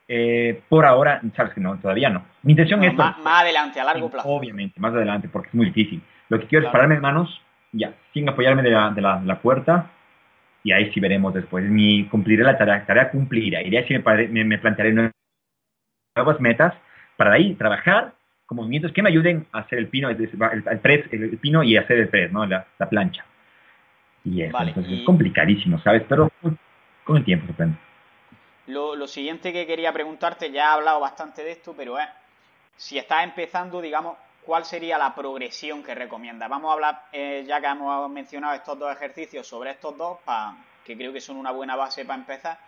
[0.08, 2.26] Eh, por ahora, sabes que no, todavía no.
[2.42, 2.94] Mi intención es...
[2.96, 4.28] Más, adelante, a largo plazo.
[4.28, 6.02] Obviamente, más adelante, porque es muy difícil.
[6.30, 7.42] Lo que quiero es pararme de manos,
[7.76, 9.92] ya, sin apoyarme de la, de la, puerta,
[10.64, 11.64] y ahí sí veremos después.
[11.66, 13.62] Mi, cumpliré la tarea, tarea cumplida.
[13.62, 16.74] Iré así me, me, plantearé nuevas metas
[17.18, 18.14] para ahí trabajar
[18.46, 20.30] con movimientos que me ayuden a hacer el pino, el,
[21.12, 22.46] el, pino y hacer el press, ¿no?
[22.46, 23.26] La, plancha.
[24.24, 26.04] Y eso, entonces es complicadísimo, ¿sabes?
[26.08, 26.32] Pero
[27.04, 27.78] con el tiempo se aprende.
[28.68, 32.08] Lo, lo, siguiente que quería preguntarte, ya he hablado bastante de esto, pero es,
[32.76, 36.48] si estás empezando, digamos, ¿cuál sería la progresión que recomiendas?
[36.50, 40.20] Vamos a hablar, eh, ya que hemos mencionado estos dos ejercicios, sobre estos dos,
[40.86, 42.60] que creo que son una buena base para empezar.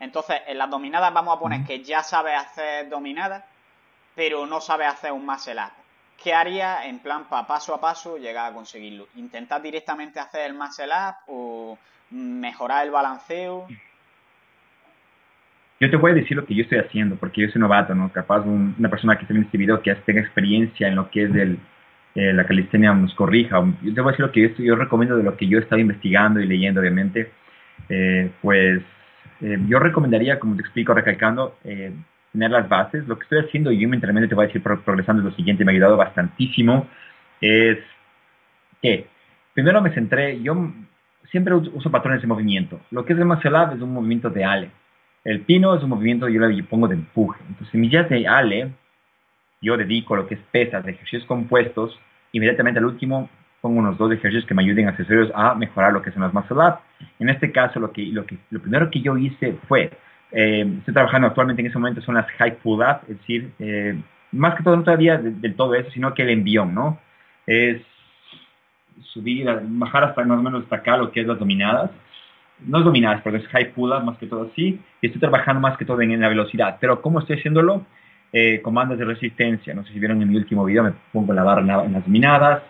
[0.00, 3.44] Entonces, en las dominadas vamos a poner que ya sabes hacer dominadas,
[4.14, 5.72] pero no sabes hacer un muscle up.
[6.22, 9.08] ¿Qué haría en plan para paso a paso llegar a conseguirlo?
[9.16, 11.78] ¿Intentar directamente hacer el muscle up o
[12.10, 13.66] mejorar el balanceo?
[15.80, 18.12] Yo te voy a decir lo que yo estoy haciendo, porque yo soy novato, ¿no?
[18.12, 21.32] Capaz una persona que esté en este video que tenga experiencia en lo que es
[21.32, 21.58] del,
[22.14, 23.62] eh, la calistenia nos corrija.
[23.82, 25.62] Yo te voy a decir lo que yo, yo recomiendo de lo que yo he
[25.62, 27.30] estado investigando y leyendo, obviamente.
[27.88, 28.82] Eh, pues
[29.40, 33.08] eh, yo recomendaría, como te explico, recalcando, tener las bases.
[33.08, 35.74] Lo que estoy haciendo, yo mentalmente te voy a decir progresando, lo siguiente, me ha
[35.74, 36.88] ayudado bastantísimo,
[37.40, 37.78] es
[38.82, 39.06] que
[39.54, 40.72] primero me centré, yo
[41.30, 42.80] siempre uso patrones de movimiento.
[42.90, 44.70] Lo que es el muscle es un movimiento de ale.
[45.24, 47.40] El pino es un movimiento, yo le pongo de empuje.
[47.48, 48.72] Entonces, en mis días de ale,
[49.60, 51.98] yo dedico lo que es pesas, de ejercicios compuestos,
[52.32, 53.28] inmediatamente al último
[53.60, 56.56] pongo unos dos ejercicios que me ayuden accesorios a mejorar lo que son las muscle
[57.18, 59.90] En este caso, lo, que, lo, que, lo primero que yo hice fue,
[60.32, 64.00] eh, estoy trabajando actualmente en ese momento son las high pull up, es decir, eh,
[64.32, 66.98] más que todo no todavía del todo eso, sino que el envión, ¿no?
[67.46, 67.82] Es
[69.12, 71.90] subir, bajar hasta más o menos hasta acá lo que es las dominadas.
[72.66, 74.80] No es dominadas, pero es high pull up más que todo así.
[75.00, 76.76] Y estoy trabajando más que todo en, la velocidad.
[76.80, 77.84] Pero ¿cómo estoy haciéndolo?
[78.32, 79.74] Eh, comandos de resistencia.
[79.74, 82.62] No sé si vieron en mi último video, me pongo la barra en las dominadas,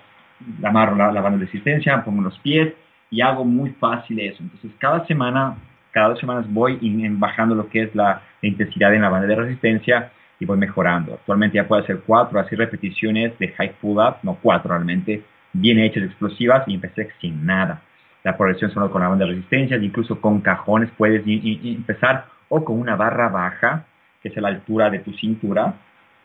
[0.63, 2.73] amarro la, la banda de resistencia, pongo los pies
[3.11, 4.43] y hago muy fácil eso.
[4.43, 5.57] Entonces, cada semana,
[5.91, 6.79] cada dos semanas voy
[7.19, 11.13] bajando lo que es la, intensidad en la banda de resistencia y voy mejorando.
[11.13, 15.23] Actualmente ya puedo hacer cuatro, así repeticiones de high pull up, no cuatro realmente,
[15.53, 17.83] bien hechas, explosivas y empecé sin nada.
[18.23, 22.79] La progresión solo con la banda de resistencia, incluso con cajones puedes empezar o con
[22.79, 23.87] una barra baja,
[24.23, 25.75] que es la altura de tu cintura,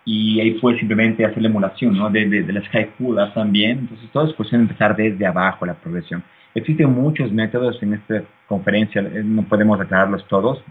[0.03, 2.09] y ahí fue simplemente hacer la emulación ¿no?
[2.09, 2.91] de, de, las high
[3.33, 3.79] también.
[3.79, 6.23] Entonces, todo es cuestión de empezar desde abajo la progresión.
[6.53, 10.63] Existen muchos métodos en esta conferencia, eh, no podemos aclararlos todos,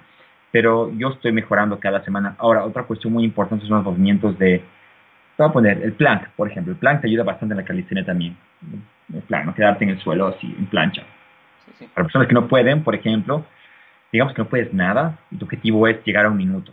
[0.52, 2.36] pero yo estoy mejorando cada semana.
[2.38, 4.62] Ahora, otra cuestión muy importante son los movimientos de,
[5.36, 6.72] voy a poner el plank, por ejemplo.
[6.72, 8.36] El plank te ayuda bastante en la calistenia también.
[9.12, 11.02] El plank, no quedarte en el suelo así, en plancha.
[11.94, 13.44] Para personas que no pueden, por ejemplo,
[14.12, 16.72] digamos que no puedes nada y tu objetivo es llegar a un minuto.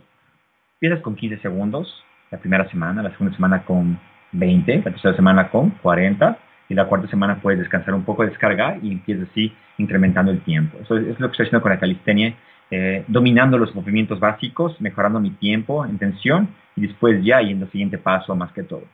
[0.74, 3.98] Empiezas con 15 segundos, la primera semana, la segunda semana con
[4.32, 6.38] 20, la tercera semana con 40
[6.68, 10.78] y la cuarta semana puedes descansar un poco, descargar y empiezas así incrementando el tiempo.
[10.80, 12.34] Eso es, lo que estoy haciendo con la calistenia,
[12.70, 17.72] eh, dominando los movimientos básicos, mejorando mi tiempo en tensión y después ya yendo al
[17.72, 18.84] siguiente paso más que todo.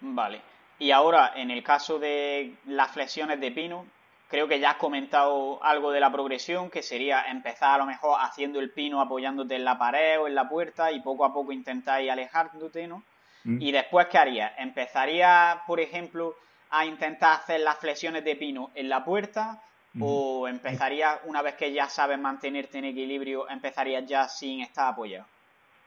[0.00, 0.40] Vale.
[0.78, 3.84] Y ahora, en el caso de las flexiones de pino,
[4.30, 8.16] Creo que ya has comentado algo de la progresión, que sería empezar a lo mejor
[8.20, 11.50] haciendo el pino apoyándote en la pared o en la puerta y poco a poco
[11.50, 13.02] intentar alejándote, ¿no?
[13.42, 13.60] Mm.
[13.60, 14.52] Y después, ¿qué harías?
[14.56, 16.36] ¿Empezarías, por ejemplo,
[16.70, 19.60] a intentar hacer las flexiones de pino en la puerta?
[19.98, 25.26] ¿O empezarías, una vez que ya sabes mantenerte en equilibrio, empezarías ya sin estar apoyado?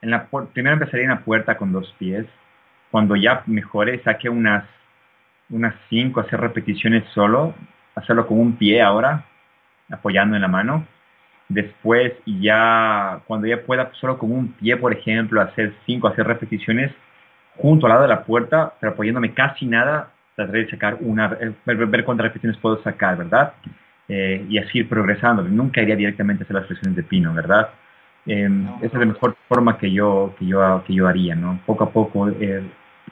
[0.01, 2.25] En la primero empezaría en la puerta con dos pies.
[2.91, 4.65] Cuando ya mejore, saque unas
[5.49, 7.53] unas 5 hacer repeticiones solo,
[7.95, 9.25] hacerlo con un pie ahora,
[9.89, 10.85] apoyando en la mano.
[11.49, 16.91] Después, ya cuando ya pueda solo con un pie, por ejemplo, hacer cinco, hacer repeticiones
[17.57, 21.53] junto al lado de la puerta, pero apoyándome casi nada, trataré de sacar una, eh,
[21.65, 23.53] ver, cuántas repeticiones puedo sacar, ¿verdad?
[24.07, 25.43] Eh, y así ir progresando.
[25.43, 27.69] Nunca iría directamente a hacer las flexiones de pino, ¿verdad?
[28.25, 31.59] Eh, esa es la mejor forma que yo, que yo, que yo haría, ¿no?
[31.65, 32.63] Poco a poco, eh,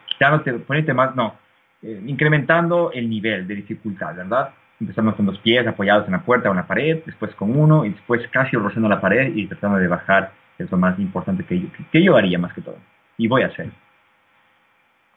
[0.05, 1.36] quitándote, ponerte más, no,
[1.82, 4.53] incrementando el nivel de dificultad, ¿verdad?
[4.82, 7.86] Empezamos con dos pies apoyados en la puerta o en la pared, después con uno
[7.86, 11.59] y después casi rozando la pared y tratando de bajar, es lo más importante que
[11.59, 12.77] yo, que yo haría más que todo.
[13.17, 13.69] Y voy a hacer.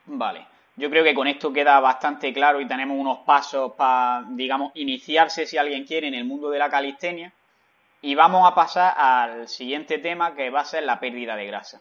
[0.06, 0.46] Vale.
[0.76, 5.46] Yo creo que con esto queda bastante claro y tenemos unos pasos para, digamos, iniciarse
[5.46, 7.32] si alguien quiere en el mundo de la calistenia.
[8.02, 11.80] Y vamos a pasar al siguiente tema que va a ser la pérdida de grasa.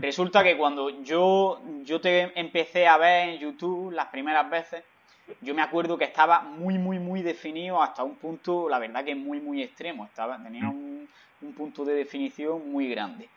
[0.00, 4.82] Resulta que cuando yo, yo te empecé a ver en YouTube las primeras veces,
[5.40, 9.14] yo me acuerdo que estaba muy, muy, muy definido hasta un punto, la verdad que
[9.14, 10.04] muy, muy extremo.
[10.04, 11.08] Estaba, tenía un,
[11.56, 13.28] punto de definición muy grande.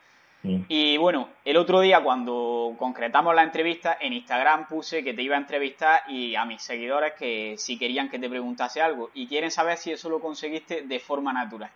[0.67, 5.37] Y bueno, el otro día cuando concretamos la entrevista, en Instagram puse que te iba
[5.37, 9.51] a entrevistar y a mis seguidores que si querían que te preguntase algo y quieren
[9.51, 11.69] saber si eso lo conseguiste de forma natural.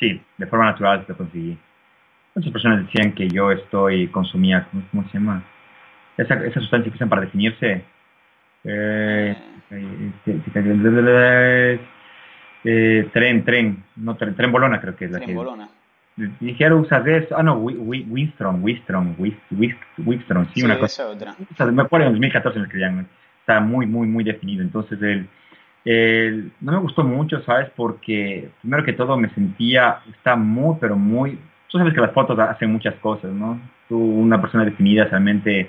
[0.00, 1.56] Sí, de forma natural lo conseguí.
[2.34, 5.44] Muchas personas decían que yo estoy consumía, ¿cómo, se llama?
[6.16, 7.84] Esa, esa sustancia que usan para definirse,
[8.64, 9.36] eh,
[12.64, 15.34] eh, tren, tren, no, tren, tren Bolona creo que es la tren que...
[15.34, 15.68] Bolona.
[16.40, 21.08] Dijeron usas eso, ah no, Winstrom, Winstrom, Winstrom, sí, una cosa.
[21.08, 21.34] Otra.
[21.72, 23.08] me acuerdo en 2014 me escribían,
[23.40, 24.62] está muy, muy, muy definido.
[24.62, 27.68] Entonces, el, no me gustó mucho, ¿sabes?
[27.74, 31.36] Porque primero que todo me sentía, está muy, pero muy...
[31.68, 33.60] Tú sabes que las fotos hacen muchas cosas, ¿no?
[33.88, 35.68] Tú, una persona definida, realmente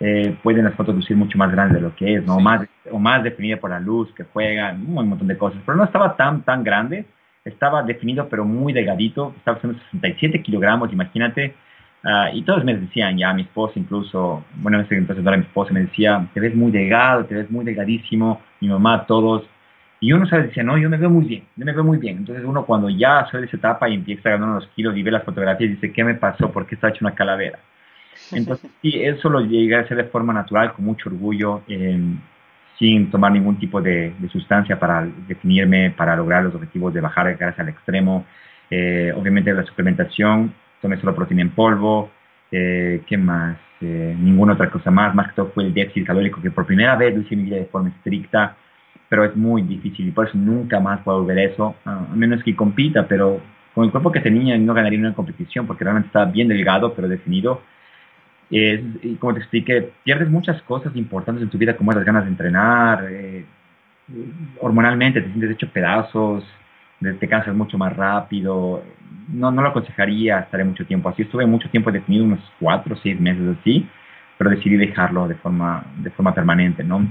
[0.00, 2.36] eh, pueden las fotos lucir mucho más grandes de lo que es, ¿no?
[2.36, 5.60] O, más, o más definida por la luz que juegan, un montón de cosas.
[5.64, 7.06] Pero no estaba tan, tan grande,
[7.44, 11.54] estaba definido pero muy delgadito, estaba haciendo 67 kilogramos, imagínate.
[12.02, 15.44] Ah, y todos me decían, ya mi esposa incluso, bueno, en ese entonces era mi
[15.44, 19.44] esposa, me decía, te ves muy delgado, te ves muy delgadísimo, mi mamá, todos.
[20.00, 22.18] Y uno sabe, decía, no, yo me veo muy bien, yo me veo muy bien.
[22.18, 25.02] Entonces uno cuando ya sale de esa etapa y empieza a ganar unos kilos y
[25.02, 26.52] ve las fotografías, dice, ¿qué me pasó?
[26.52, 27.58] ¿Por qué está hecho una calavera?
[28.32, 31.62] Entonces, sí, eso lo llegué a hacer de forma natural, con mucho orgullo,
[32.78, 37.34] sin tomar ningún tipo de, sustancia para definirme, para lograr los objetivos de bajar de
[37.34, 38.24] grasa al extremo.
[38.70, 42.10] Eh, obviamente la suplementación, tomé solo proteína en polvo,
[42.50, 43.56] eh, ¿qué más?
[43.80, 46.96] Eh, ninguna otra cosa más, más que todo fue el déficit calórico, que por primera
[46.96, 48.56] vez lo hice mi vida de forma estricta,
[49.08, 52.56] pero es muy difícil y por eso nunca más puedo volver eso, a menos que
[52.56, 53.40] compita, pero
[53.74, 57.08] con el cuerpo que tenía no ganaría una competición porque realmente estaba bien delgado, pero
[57.08, 57.60] definido
[58.50, 62.24] es, y como te expliqué, pierdes muchas cosas importantes en tu vida, como las ganas
[62.24, 63.44] de entrenar, eh,
[64.60, 66.44] hormonalmente te sientes hecho pedazos,
[67.00, 68.82] te cansas mucho más rápido.
[69.28, 71.22] No, no lo aconsejaría estar mucho tiempo así.
[71.22, 73.86] Estuve mucho tiempo definido, unos cuatro o seis meses así,
[74.38, 77.06] pero decidí dejarlo de forma, de forma permanente, ¿no?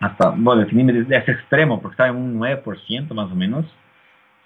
[0.00, 3.66] Hasta, bueno, definirme desde ese extremo, porque estaba en un 9% más o menos.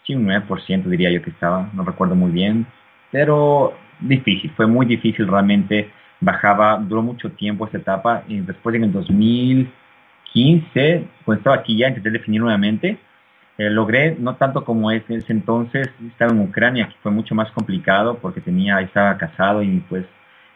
[0.04, 2.66] Sí, un 9% diría yo que estaba, no recuerdo muy bien,
[3.10, 5.90] pero difícil, fue muy difícil realmente
[6.24, 11.88] bajaba, duró mucho tiempo esta etapa y después en el 2015, cuando estaba aquí ya,
[11.88, 12.98] intenté definir nuevamente,
[13.56, 17.34] eh, logré, no tanto como es en ese entonces, estaba en Ucrania, que fue mucho
[17.34, 20.04] más complicado porque tenía, estaba casado y pues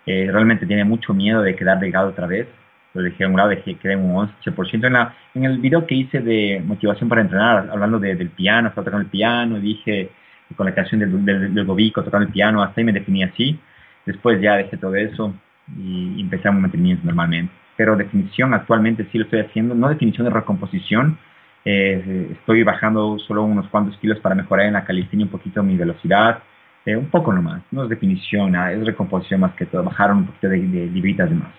[0.07, 2.49] eh, realmente tenía mucho miedo de quedar delgado otra vez.
[2.95, 4.87] Lo dejé a un lado, dejé, quedé un 11%.
[4.87, 8.87] En, la, en el video que hice de motivación para entrenar, hablando del piano, estaba
[8.87, 10.11] tocando el piano, dije
[10.57, 13.61] con la canción del, del, del Gobico, tocando el piano, hasta ahí me definí así.
[14.07, 15.35] Después ya dejé todo eso
[15.77, 17.53] y empecé a mantenimiento normalmente.
[17.77, 21.19] Pero definición actualmente sí lo estoy haciendo, no definición de recomposición,
[21.65, 25.77] eh, estoy bajando solo unos cuantos kilos para mejorar en la calistenia un poquito mi
[25.77, 26.43] velocidad,
[26.85, 30.27] eh, un poco nomás, no es definición, ah, es recomposición más que todo, bajar un
[30.27, 31.53] poquito de, de libritas de más.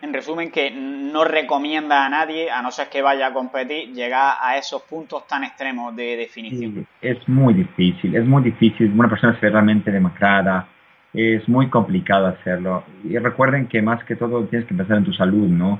[0.00, 4.36] En resumen, que no recomienda a nadie, a no ser que vaya a competir, llegar
[4.38, 6.86] a esos puntos tan extremos de definición.
[7.00, 8.92] es muy difícil, es muy difícil.
[8.94, 10.68] Una persona se ve realmente demacrada,
[11.14, 12.84] es muy complicado hacerlo.
[13.04, 15.78] Y recuerden que más que todo tienes que pensar en tu salud, ¿no?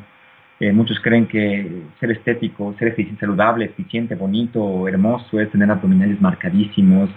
[0.61, 7.11] Eh, muchos creen que ser estético, ser saludable, eficiente, bonito, hermoso es tener abdominales marcadísimos,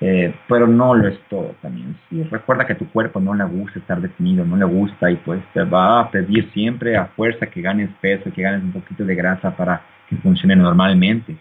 [0.00, 1.96] eh, pero no lo es todo también.
[2.30, 5.64] Recuerda que tu cuerpo no le gusta estar definido, no le gusta y pues te
[5.64, 9.56] va a pedir siempre a fuerza que ganes peso, que ganes un poquito de grasa
[9.56, 11.36] para que funcione normalmente.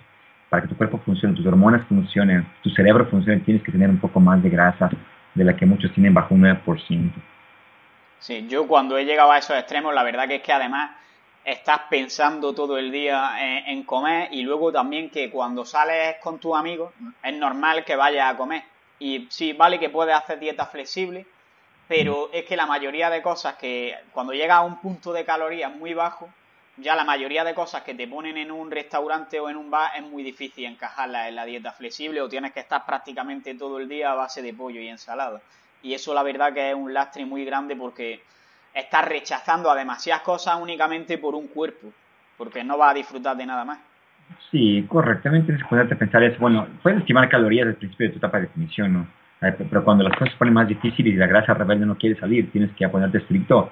[0.50, 3.98] Para que tu cuerpo funcione, tus hormonas funcionen, tu cerebro funcione, tienes que tener un
[3.98, 4.90] poco más de grasa
[5.36, 7.12] de la que muchos tienen bajo un 9%.
[8.20, 10.92] Sí, yo cuando he llegado a esos extremos, la verdad que es que además
[11.44, 13.36] estás pensando todo el día
[13.68, 18.34] en, comer y luego también que cuando sales con tus amigos es normal que vayas
[18.34, 18.64] a comer.
[18.98, 21.28] Y sí, vale que puedes hacer dieta flexible,
[21.88, 25.76] pero es que la mayoría de cosas que cuando llegas a un punto de calorías
[25.76, 26.30] muy bajo,
[26.78, 29.92] ya la mayoría de cosas que te ponen en un restaurante o en un bar
[29.96, 33.88] es muy difícil encajarlas en la dieta flexible o tienes que estar prácticamente todo el
[33.88, 35.42] día a base de pollo y ensalada.
[35.82, 38.22] Y eso la verdad que es un lastre muy grande porque
[38.74, 41.88] estás rechazando a demasiadas cosas únicamente por un cuerpo,
[42.38, 43.80] porque no vas a disfrutar de nada más.
[44.52, 46.38] Sí, correctamente a pensar eso.
[46.40, 49.08] Bueno, puedes estimar calorías al principio de tu etapa de definición, ¿no?
[49.40, 52.52] Pero cuando las cosas se ponen más difíciles y la grasa rebelde no quiere salir,
[52.52, 53.72] tienes que ponerte estricto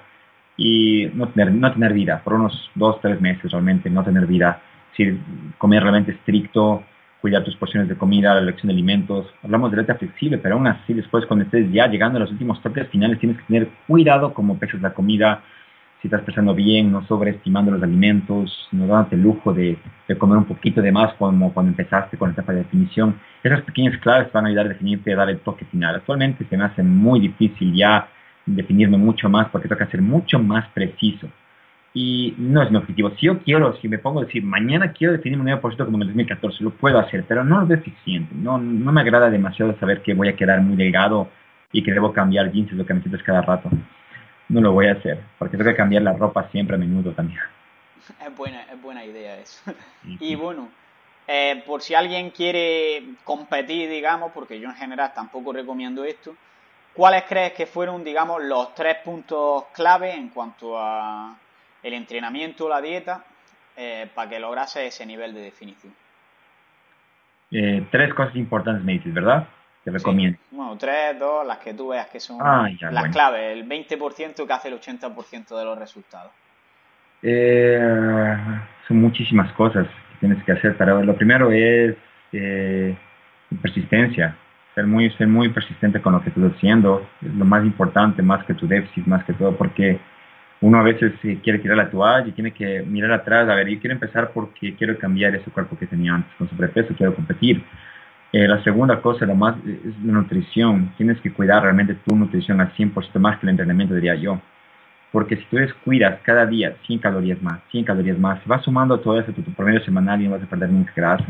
[0.56, 4.62] y no tener, no tener vida, por unos dos, tres meses realmente, no tener vida,
[4.96, 5.18] si
[5.58, 6.84] comer realmente estricto,
[7.20, 9.26] cuidar tus porciones de comida, la elección de alimentos.
[9.42, 12.60] Hablamos de dieta flexible, pero aún así después cuando estés ya llegando a los últimos
[12.60, 15.42] toques finales tienes que tener cuidado cómo pesas la comida,
[16.02, 20.36] si estás pesando bien, no sobreestimando los alimentos, no dándote el lujo de, de, comer
[20.36, 23.18] un poquito de más como cuando empezaste con la etapa de definición.
[23.42, 25.94] Esas pequeñas claves van a ayudar a definirte a dar el toque final.
[25.94, 28.06] Actualmente se me hace muy difícil ya
[28.46, 31.28] definirme mucho más porque toca ser mucho más preciso.
[31.92, 33.10] Y no es mi objetivo.
[33.10, 36.02] Si yo quiero, si me pongo a decir, mañana quiero definirme un 9% como en
[36.02, 38.34] el 2014, lo puedo hacer, pero no es eficiente.
[38.34, 41.28] No, no me agrada demasiado saber que voy a quedar muy delgado
[41.70, 43.70] y que debo cambiar jeans, lo que me sientes cada rato.
[44.48, 47.40] No lo voy a hacer, porque tengo que cambiar la ropa siempre a menudo también.
[48.24, 49.72] Es buena, es buena idea eso.
[50.20, 50.68] Y bueno,
[51.26, 56.36] eh, por si alguien quiere competir, digamos, porque yo en general tampoco recomiendo esto,
[56.94, 61.36] ¿Cuáles crees que fueron, digamos, los tres puntos clave en cuanto a
[61.82, 63.24] el entrenamiento, la dieta
[63.76, 65.92] eh, para que lograse ese nivel de definición?
[67.50, 69.48] Eh, tres cosas importantes me dices, ¿verdad?
[69.82, 70.38] Te recomiendo.
[70.52, 74.52] Bueno, tres, dos, las que tú veas que son ah, las claves, el 20% que
[74.52, 76.30] hace el 80% de los resultados.
[77.22, 78.36] Eh,
[78.86, 81.96] son muchísimas cosas que tienes que hacer, pero lo primero es
[83.60, 84.36] persistencia
[84.74, 88.44] ser muy, ser muy persistente con lo que estás haciendo es lo más importante, más
[88.44, 90.00] que tu déficit, más que todo, porque
[90.60, 91.12] uno a veces
[91.42, 94.74] quiere tirar la toalla y tiene que mirar atrás, a ver, yo quiero empezar porque
[94.74, 97.62] quiero cambiar ese cuerpo que tenía antes con sobrepeso, quiero competir.
[98.32, 100.92] Eh, la segunda cosa, lo más, es la nutrición.
[100.96, 104.40] Tienes que cuidar realmente tu nutrición al 100% más que el entrenamiento, diría yo.
[105.12, 109.20] Porque si tú descuidas cada día 100 calorías más, 100 calorías más, vas sumando todo
[109.20, 111.26] eso a tu promedio semanal y no vas a perder nunca grasa.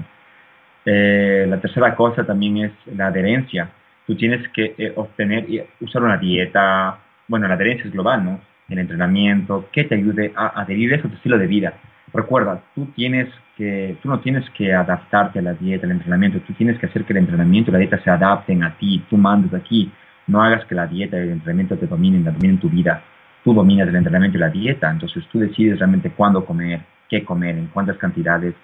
[0.84, 3.70] Eh, la tercera cosa también es la adherencia.
[4.06, 8.40] Tú tienes que eh, obtener y usar una dieta, bueno, la adherencia es global, ¿no?
[8.68, 11.74] El entrenamiento, que te ayude a adherir a tu estilo de vida.
[12.12, 16.52] Recuerda, tú tienes que, tú no tienes que adaptarte a la dieta, al entrenamiento, tú
[16.52, 19.54] tienes que hacer que el entrenamiento y la dieta se adapten a ti, tú mandas
[19.54, 19.90] aquí,
[20.26, 23.02] no hagas que la dieta y el entrenamiento te dominen, dominen tu vida.
[23.42, 27.58] Tú dominas el entrenamiento y la dieta, entonces tú decides realmente cuándo comer, qué comer,
[27.58, 28.54] en cuántas cantidades,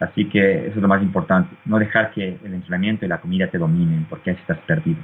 [0.00, 3.50] Así que eso es lo más importante, no dejar que el entrenamiento y la comida
[3.50, 5.02] te dominen, porque así estás perdido.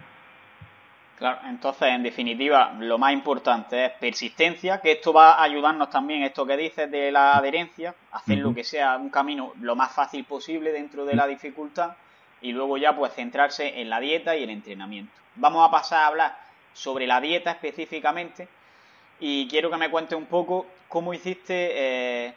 [1.18, 6.22] Claro, entonces, en definitiva, lo más importante es persistencia, que esto va a ayudarnos también,
[6.22, 10.24] esto que dices de la adherencia, hacer lo que sea un camino lo más fácil
[10.24, 11.92] posible dentro de la dificultad
[12.40, 15.12] y luego ya pues centrarse en la dieta y el entrenamiento.
[15.36, 16.36] Vamos a pasar a hablar
[16.72, 18.48] sobre la dieta específicamente
[19.20, 21.70] y quiero que me cuentes un poco cómo hiciste...
[21.74, 22.34] Eh,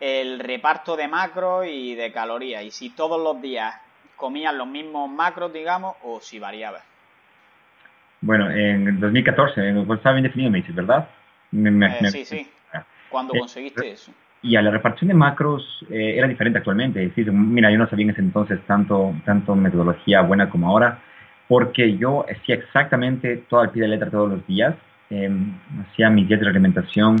[0.00, 3.74] el reparto de macros y de calorías y si todos los días
[4.16, 6.80] comían los mismos macros, digamos, o si variaba.
[8.22, 11.08] Bueno, en 2014, estaba bien definido, me dices, ¿verdad?
[11.52, 12.50] Eh, sí, sí.
[13.08, 14.12] ¿Cuándo eh, conseguiste eso?
[14.42, 17.02] Y a la repartición de macros eh, era diferente actualmente.
[17.02, 20.98] Es decir, mira, yo no sabía en ese entonces tanto, tanto metodología buena como ahora,
[21.48, 24.74] porque yo hacía exactamente todo al pie de letra todos los días.
[25.10, 27.16] Em, hacía mi dieta de alimentación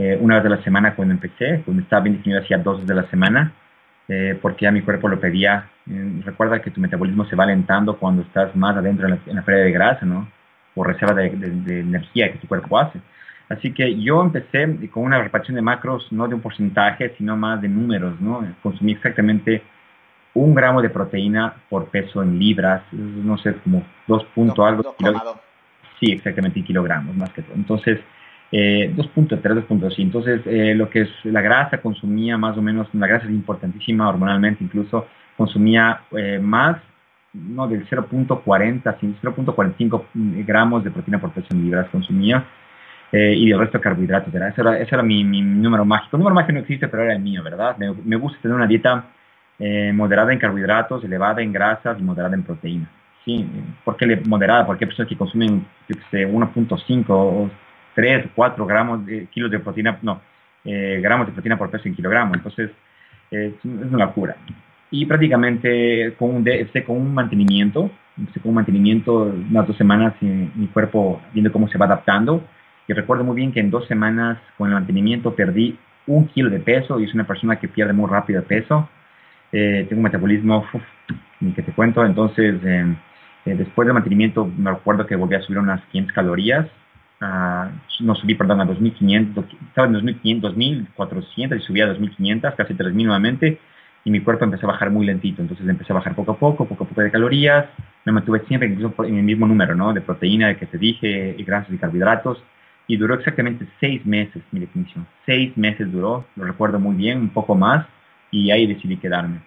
[0.00, 2.94] eh, una vez a la semana cuando empecé, cuando estaba bien definido hacía dos de
[2.94, 3.52] la semana,
[4.08, 5.68] eh, porque ya mi cuerpo lo pedía.
[5.90, 9.44] Eh, recuerda que tu metabolismo se va alentando cuando estás más adentro en la, en
[9.44, 10.26] pérdida de grasa, ¿no?
[10.74, 11.26] Por reserva de,
[11.80, 12.98] energía que tu cuerpo hace.
[13.50, 17.60] Así que yo empecé con una repartición de macros, no de un porcentaje, sino más
[17.60, 18.42] de números, ¿no?
[18.62, 19.62] Consumí exactamente
[20.32, 24.94] un gramo de proteína por peso en libras, no sé, como dos puntos algo.
[25.98, 27.54] Sí, exactamente, kilogramos más que todo.
[27.54, 28.00] Entonces,
[28.52, 29.94] eh, 2.3, 2.2.
[29.98, 34.08] Entonces, eh, lo que es la grasa consumía más o menos, la grasa es importantísima
[34.08, 36.76] hormonalmente, incluso consumía eh, más,
[37.32, 40.04] no del 0.40, sino 0.45
[40.44, 42.44] gramos de proteína por peso en libras consumía.
[43.12, 44.32] Eh, y el resto de carbohidratos.
[44.32, 46.16] Era, ese, era, ese era mi, número mágico.
[46.16, 47.76] El número mágico no existe, pero era el mío, ¿verdad?
[47.76, 49.04] Me, gusta tener una dieta
[49.92, 52.90] moderada en carbohidratos, elevada en grasas y moderada en proteína.
[53.24, 53.46] Sí,
[53.84, 54.64] ¿por qué moderada?
[54.64, 57.50] Porque hay personas que consumen 1.5 o
[57.94, 60.20] 3, 4 gramos de, kilos de proteína, no,
[60.64, 62.34] eh, gramos de proteína por peso en kilogramo.
[62.34, 62.70] Entonces,
[63.30, 64.36] es una locura.
[64.90, 66.44] Y prácticamente con un,
[66.84, 67.90] con un mantenimiento,
[68.42, 72.42] con un mantenimiento unas dos semanas, mi cuerpo viendo cómo se va adaptando.
[72.88, 75.78] Y recuerdo muy bien que en dos semanas con el mantenimiento perdí
[76.08, 78.88] un kilo de peso y es una persona que pierde muy rápido peso.
[79.52, 80.66] Eh, tengo un metabolismo,
[81.40, 82.04] ni que te cuento.
[82.04, 82.96] Entonces, eh,
[83.44, 86.66] después del mantenimiento, me recuerdo que volví a subir unas 500 calorías
[87.20, 90.54] no subí, perdón, a 2.500, estaba en 2.500,
[90.96, 93.60] 2.400 y subía a 2.500, casi 3.000 nuevamente,
[94.04, 96.66] y mi cuerpo empezó a bajar muy lentito, entonces empecé a bajar poco a poco,
[96.66, 97.66] poco a poco de calorías,
[98.06, 99.92] me mantuve siempre incluso en el mismo número, ¿no?
[99.92, 102.42] De proteína, de que te dije, y grasas y carbohidratos,
[102.86, 107.30] y duró exactamente seis meses mi definición, seis meses duró, lo recuerdo muy bien, un
[107.30, 107.86] poco más,
[108.30, 109.40] y ahí decidí quedarme.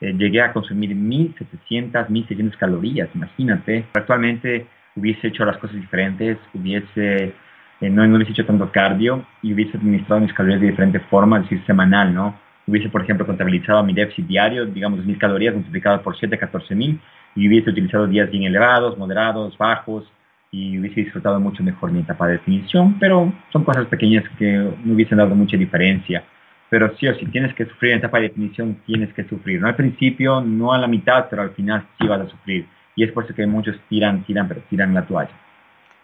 [0.00, 3.84] Eh, llegué a consumir 1.700, 1.600 calorías, imagínate.
[3.94, 4.66] Actualmente
[4.98, 7.34] hubiese hecho las cosas diferentes, hubiese,
[7.80, 11.42] eh, no, hubiese hecho tanto cardio y hubiese administrado mis calorías de diferente forma, es
[11.44, 12.38] decir, semanal, ¿no?
[12.66, 17.00] Hubiese, por ejemplo, contabilizado mi déficit diario, digamos, mis calorías multiplicadas por 7, 14 mil,
[17.34, 20.10] y hubiese utilizado días bien elevados, moderados, bajos,
[20.50, 24.94] y hubiese disfrutado mucho mejor mi etapa de definición, pero son cosas pequeñas que no
[24.94, 26.24] hubiesen dado mucha diferencia.
[26.70, 29.60] Pero sí o sí, tienes que sufrir en etapa de definición, tienes que sufrir.
[29.60, 32.66] No al principio, no a la mitad, pero al final sí vas a sufrir
[32.98, 35.30] y es por eso que muchos tiran, tiran, pero tiran la toalla.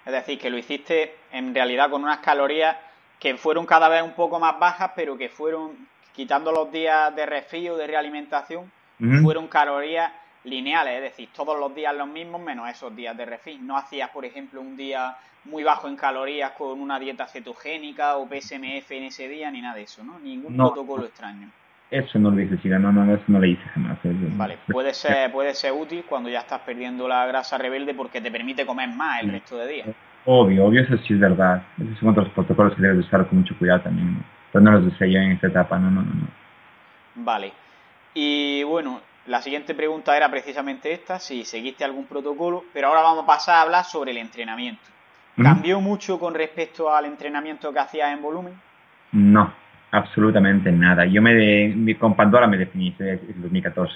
[0.06, 2.76] Es decir, que lo hiciste en realidad con unas calorías
[3.18, 5.72] que fueron cada vez un poco más bajas, pero que fueron,
[6.14, 8.70] quitando los días de resfrío, de realimentación,
[9.22, 10.12] fueron calorías
[10.44, 13.60] lineales, es decir, todos los días los mismos menos esos días de refit.
[13.60, 15.16] No hacías, por ejemplo, un día
[15.46, 19.74] muy bajo en calorías con una dieta cetogénica o PSMF en ese día, ni nada
[19.74, 20.20] de eso, ¿no?
[20.20, 21.50] Ningún protocolo extraño.
[21.90, 23.98] Eso no lo hice, no, no, eso no lo hice jamás.
[24.02, 28.30] Vale, puede ser, puede ser útil cuando ya estás perdiendo la grasa rebelde porque te
[28.30, 29.88] permite comer más el resto de días.
[30.24, 31.62] Obvio, obvio, eso sí es verdad.
[31.80, 34.24] Esos son otros protocolos que debes usar con mucho cuidado también.
[34.50, 36.14] Pero no los usé yo en esta etapa, no, no, no.
[36.14, 36.26] no.
[37.16, 37.52] Vale.
[38.14, 43.24] Y bueno, la siguiente pregunta era precisamente esta, si seguiste algún protocolo, pero ahora vamos
[43.24, 44.82] a pasar a hablar sobre el entrenamiento.
[45.36, 48.54] ¿Cambió mucho con respecto al entrenamiento que hacías en volumen?
[49.12, 49.52] No,
[49.94, 51.06] absolutamente nada.
[51.06, 53.94] Yo me con Pandora me definí en 2014,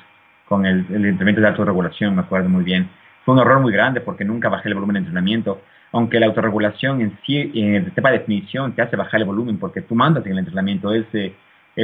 [0.49, 2.89] con el, entrenamiento de autorregulación, me acuerdo muy bien.
[3.25, 7.01] Fue un error muy grande porque nunca bajé el volumen de entrenamiento, aunque la autorregulación
[7.01, 10.25] en sí, en el tema de definición, te hace bajar el volumen porque tú mandas
[10.25, 11.33] en el entrenamiento, es, es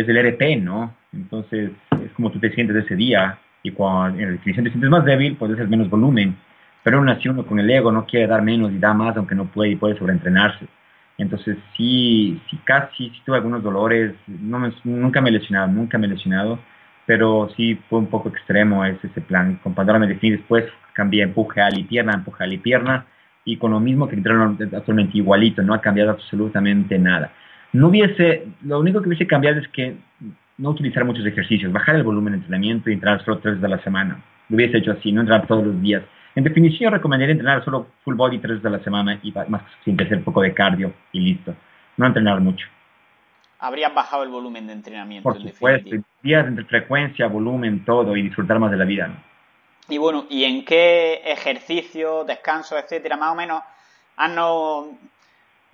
[0.08, 0.94] el RP, ¿no?
[1.12, 1.72] Entonces,
[2.04, 5.04] es como tú te sientes ese día y cuando en la definición te sientes más
[5.04, 6.36] débil, puedes hacer menos volumen.
[6.84, 9.34] Pero aún así uno con el ego no quiere dar menos y da más, aunque
[9.34, 10.66] no puede y puede sobreentrenarse.
[11.18, 16.10] Entonces, sí, sí casi, sí tuve algunos dolores, nunca me he lesionado, nunca me he
[16.10, 16.58] lesionado,
[17.06, 19.60] pero sí fue un poco extremo ese, ese plan.
[19.62, 23.06] Con Pandora me definí después, cambié empuje al y pierna, empuje al y pierna,
[23.44, 27.32] y con lo mismo que entraron actualmente igualito, no ha cambiado absolutamente nada.
[27.72, 29.96] No hubiese, lo único que hubiese cambiado es que
[30.58, 33.76] no utilizar muchos ejercicios, bajar el volumen de entrenamiento y entrenar solo tres veces a
[33.76, 34.22] la semana.
[34.48, 36.02] Lo hubiese hecho así, no entrenar todos los días.
[36.34, 40.00] En definición, recomendaría entrenar solo full body tres veces a la semana y más sin
[40.00, 41.54] hacer un poco de cardio y listo.
[41.96, 42.66] No entrenar mucho.
[43.60, 45.28] Habrías bajado el volumen de entrenamiento.
[45.28, 45.90] Por supuesto,
[46.22, 49.10] días entre frecuencia, volumen, todo y disfrutar más de la vida.
[49.88, 53.62] Y bueno, ¿y en qué ejercicio, descanso, etcétera, más o menos,
[54.16, 54.86] haznos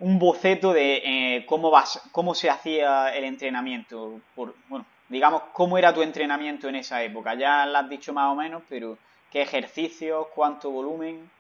[0.00, 4.20] un boceto de eh, cómo, vas, cómo se hacía el entrenamiento.
[4.34, 7.34] Por, bueno, digamos, cómo era tu entrenamiento en esa época.
[7.34, 8.98] Ya lo has dicho más o menos, pero
[9.30, 11.30] ¿qué ejercicios, cuánto volumen?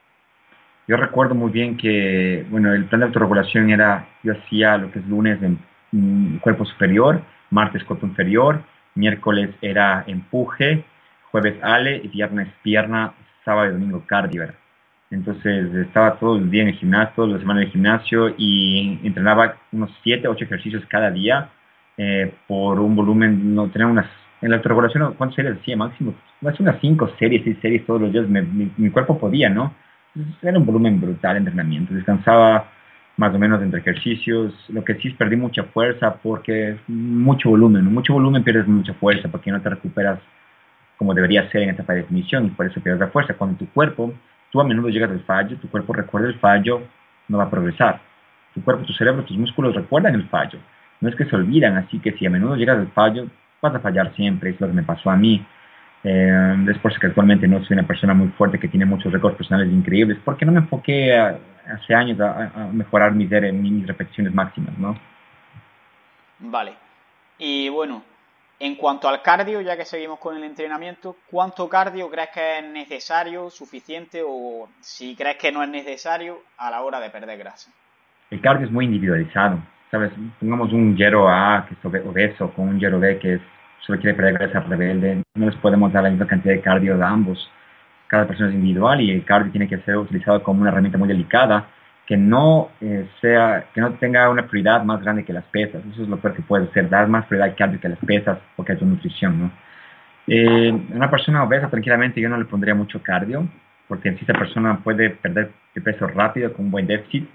[0.86, 4.98] Yo recuerdo muy bien que, bueno, el plan de autorregulación era, yo hacía lo que
[4.98, 8.62] es lunes en cuerpo superior, martes cuerpo inferior,
[8.94, 10.84] miércoles era empuje,
[11.30, 13.14] jueves ale y viernes pierna,
[13.44, 14.48] sábado y domingo cardio
[15.10, 19.00] entonces estaba todo el día en el gimnasio, toda la semana en el gimnasio y
[19.02, 21.50] entrenaba unos 7, 8 ejercicios cada día
[21.96, 24.06] eh, por un volumen, no tenía unas,
[24.42, 26.14] en la autorregulación, ¿cuántas series hacía máximo?
[26.40, 29.74] Hacía unas 5 series, 6 series todos los días, mi, cuerpo podía, ¿no?
[30.42, 32.68] era un volumen brutal de entrenamiento, descansaba
[33.16, 37.84] más o menos entre ejercicios, lo que sí es perdí mucha fuerza porque mucho volumen,
[37.84, 40.18] mucho volumen pierdes mucha fuerza porque no te recuperas
[40.96, 43.34] como debería ser en esta definición y por eso pierdes la fuerza.
[43.34, 44.12] Cuando tu cuerpo
[44.50, 46.82] Tú a menudo llegas al fallo, tu cuerpo recuerda el fallo,
[47.28, 48.00] no va a progresar.
[48.52, 50.58] Tu cuerpo, tu cerebro, tus músculos recuerdan el fallo.
[51.00, 53.28] No es que se olvidan, así que si a menudo llegas al fallo,
[53.60, 54.50] vas a fallar siempre.
[54.50, 55.44] Es lo que me pasó a mí.
[56.02, 59.70] Eh, después que actualmente no soy una persona muy fuerte que tiene muchos récords personales
[59.70, 64.98] increíbles, porque no me enfoqué hace años a, mejorar mis, mis repeticiones máximas, ¿no?
[66.38, 66.72] Vale.
[67.38, 68.02] Y bueno,
[68.58, 72.64] en cuanto al cardio, ya que seguimos con el entrenamiento, ¿cuánto cardio crees que es
[72.64, 77.70] necesario, suficiente o si crees que no es necesario a la hora de perder grasa?
[78.30, 79.60] El cardio es muy individualizado.
[79.90, 80.12] ¿Sabes?
[80.38, 83.40] Pongamos un Yero A que es obeso con un Yero B que es,
[83.80, 85.22] solo quiere grasa rebelde.
[85.34, 87.50] No les podemos dar la misma cantidad de cardio a ambos.
[88.06, 91.08] Cada persona es individual y el cardio tiene que ser utilizado como una herramienta muy
[91.08, 91.68] delicada
[92.06, 95.82] que no eh, sea, que no tenga una prioridad más grande que las pesas.
[95.92, 98.38] Eso es lo peor que puede ser, dar más prioridad al cardio que las pesas,
[98.56, 99.50] porque es tu nutrición, ¿no?
[100.26, 103.48] Eh, una persona obesa, tranquilamente, yo no le pondría mucho cardio,
[103.86, 107.28] porque sí esa persona puede perder de peso rápido con un buen déficit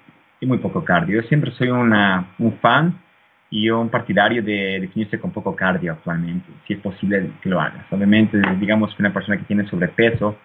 [0.45, 1.21] muy poco cardio.
[1.21, 2.99] Yo siempre soy una, un fan
[3.49, 7.85] y un partidario de definirse con poco cardio actualmente, si es posible que lo hagas.
[7.91, 10.35] Obviamente, digamos que una persona que tiene sobrepeso,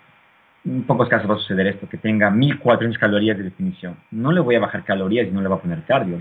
[0.64, 3.96] en pocos casos va a suceder esto, que tenga 1400 calorías de definición.
[4.10, 6.18] No le voy a bajar calorías y no le voy a poner cardio.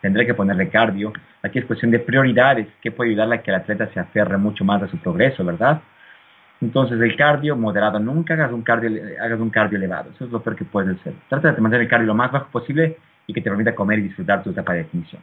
[0.00, 1.12] Tendré que ponerle cardio.
[1.42, 4.64] Aquí es cuestión de prioridades, que puede ayudarle a que el atleta se aferre mucho
[4.64, 5.82] más a su progreso, ¿verdad?
[6.62, 10.10] Entonces, el cardio moderado, nunca hagas un cardio, hagas un cardio elevado.
[10.14, 11.12] Eso es lo peor que puedes hacer.
[11.28, 12.96] Trata de mantener el cardio lo más bajo posible
[13.26, 15.22] y que te permita comer y disfrutar tu etapa de definición.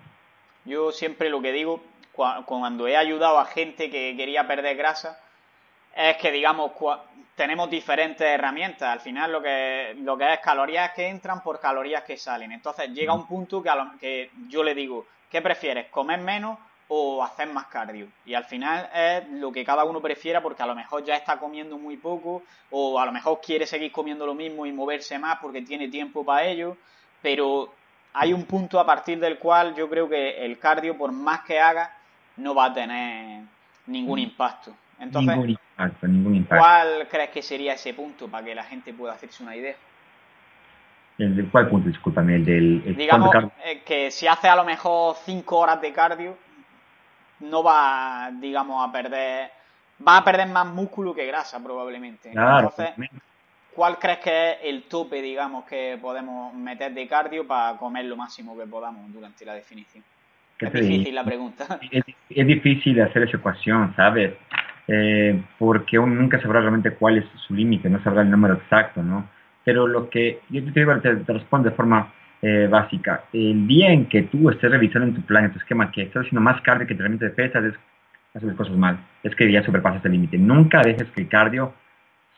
[0.65, 1.81] Yo siempre lo que digo,
[2.45, 5.19] cuando he ayudado a gente que quería perder grasa,
[5.95, 6.71] es que, digamos,
[7.35, 8.89] tenemos diferentes herramientas.
[8.89, 12.51] Al final lo que, lo que es calorías que entran por calorías que salen.
[12.51, 15.87] Entonces llega un punto que, que yo le digo, ¿qué prefieres?
[15.87, 16.57] ¿Comer menos
[16.89, 18.07] o hacer más cardio?
[18.25, 21.37] Y al final es lo que cada uno prefiera porque a lo mejor ya está
[21.37, 25.39] comiendo muy poco o a lo mejor quiere seguir comiendo lo mismo y moverse más
[25.41, 26.77] porque tiene tiempo para ello.
[27.21, 27.73] Pero
[28.19, 31.57] hay un punto a partir del cual yo creo que el cardio, por más que
[31.57, 31.89] haga,
[32.35, 33.43] no va a tener
[33.87, 34.75] ningún impacto.
[34.99, 36.61] Entonces, ningún impacto, ningún impacto.
[36.61, 39.75] ¿cuál crees que sería ese punto para que la gente pueda hacerse una idea?
[41.17, 41.87] ¿El de cuál punto?
[41.87, 42.83] Discúlpame, el del...
[42.85, 46.37] el Digamos eh, que si hace a lo mejor 5 horas de cardio,
[47.39, 49.49] no va, digamos, a perder...
[50.05, 52.31] Va a perder más músculo que grasa, probablemente.
[52.31, 53.09] Claro, Entonces,
[53.79, 58.17] ¿cuál crees que es el tope, digamos, que podemos meter de cardio para comer lo
[58.17, 60.03] máximo que podamos durante la definición?
[60.57, 61.79] ¿qué Es difícil la pregunta.
[61.89, 64.33] es, es difícil hacer esa ecuación, ¿sabes?
[64.85, 69.01] Eh, porque uno nunca sabrá realmente cuál es su límite, no sabrá el número exacto,
[69.01, 69.29] ¿no?
[69.63, 73.23] Pero lo que yo te, digo, te, te respondo de forma eh, básica.
[73.31, 76.25] El día en que tú estés revisando en tu plan, en tu esquema, que estás
[76.25, 77.75] haciendo más cardio que entrenamiento de pesas, es
[78.33, 78.99] hacer las cosas mal.
[79.23, 80.37] Es que ya sobrepasas el límite.
[80.37, 81.71] Nunca dejes que el cardio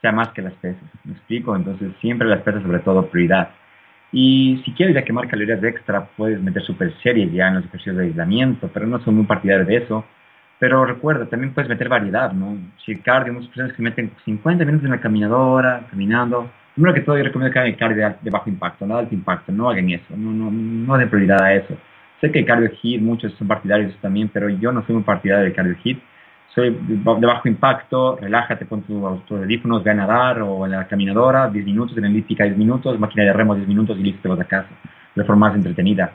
[0.02, 0.82] sea más que las pesas.
[1.04, 1.56] ¿Me explico?
[1.56, 3.50] Entonces, siempre las pesas, sobre todo, prioridad.
[4.12, 7.96] Y si quieres ya quemar calorías extra, puedes meter super series ya en los ejercicios
[7.96, 10.04] de aislamiento, pero no soy muy partidario de eso.
[10.58, 12.56] Pero recuerda, también puedes meter variedad, ¿no?
[12.84, 16.50] Si el cardio, muchas personas que meten 50 minutos en la caminadora, caminando.
[16.74, 19.14] Primero que todo, yo recomiendo que hagan el cardio de, bajo impacto, no de alto
[19.14, 21.76] impacto, no hagan eso, no, no, no den prioridad a eso.
[22.20, 25.44] Sé que el cardio hit, muchos son partidarios también, pero yo no soy un partidario
[25.44, 26.00] del cardio hit.
[26.54, 30.86] Soy de bajo impacto, relájate, pon tus tus audífonos, ve a nadar o en la
[30.86, 34.28] caminadora, 10 minutos, en elíptica 10 minutos, máquina de remo 10 minutos y listo, te
[34.28, 34.68] vas a casa.
[35.14, 36.12] De forma más entretenida.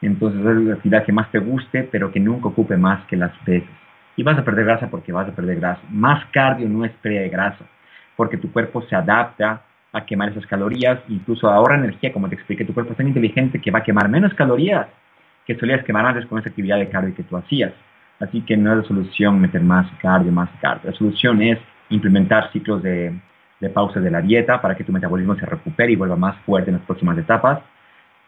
[0.00, 3.32] Entonces es la actividad que más te guste, pero que nunca ocupe más que las
[3.44, 3.68] pesas.
[4.16, 5.82] Y vas a perder grasa porque vas a perder grasa.
[5.90, 7.64] Más cardio no es pérdida de grasa,
[8.16, 9.62] porque tu cuerpo se adapta
[9.92, 13.60] a quemar esas calorías, incluso ahorra energía, como te expliqué, tu cuerpo es tan inteligente
[13.60, 14.86] que va a quemar menos calorías
[15.46, 17.72] que solías quemar antes con esa actividad de cardio que tú hacías.
[18.20, 20.90] Así que no es la solución meter más cardio, más cardio.
[20.90, 21.58] La solución es
[21.90, 23.18] implementar ciclos de,
[23.60, 26.70] de pausa de la dieta para que tu metabolismo se recupere y vuelva más fuerte
[26.70, 27.60] en las próximas etapas.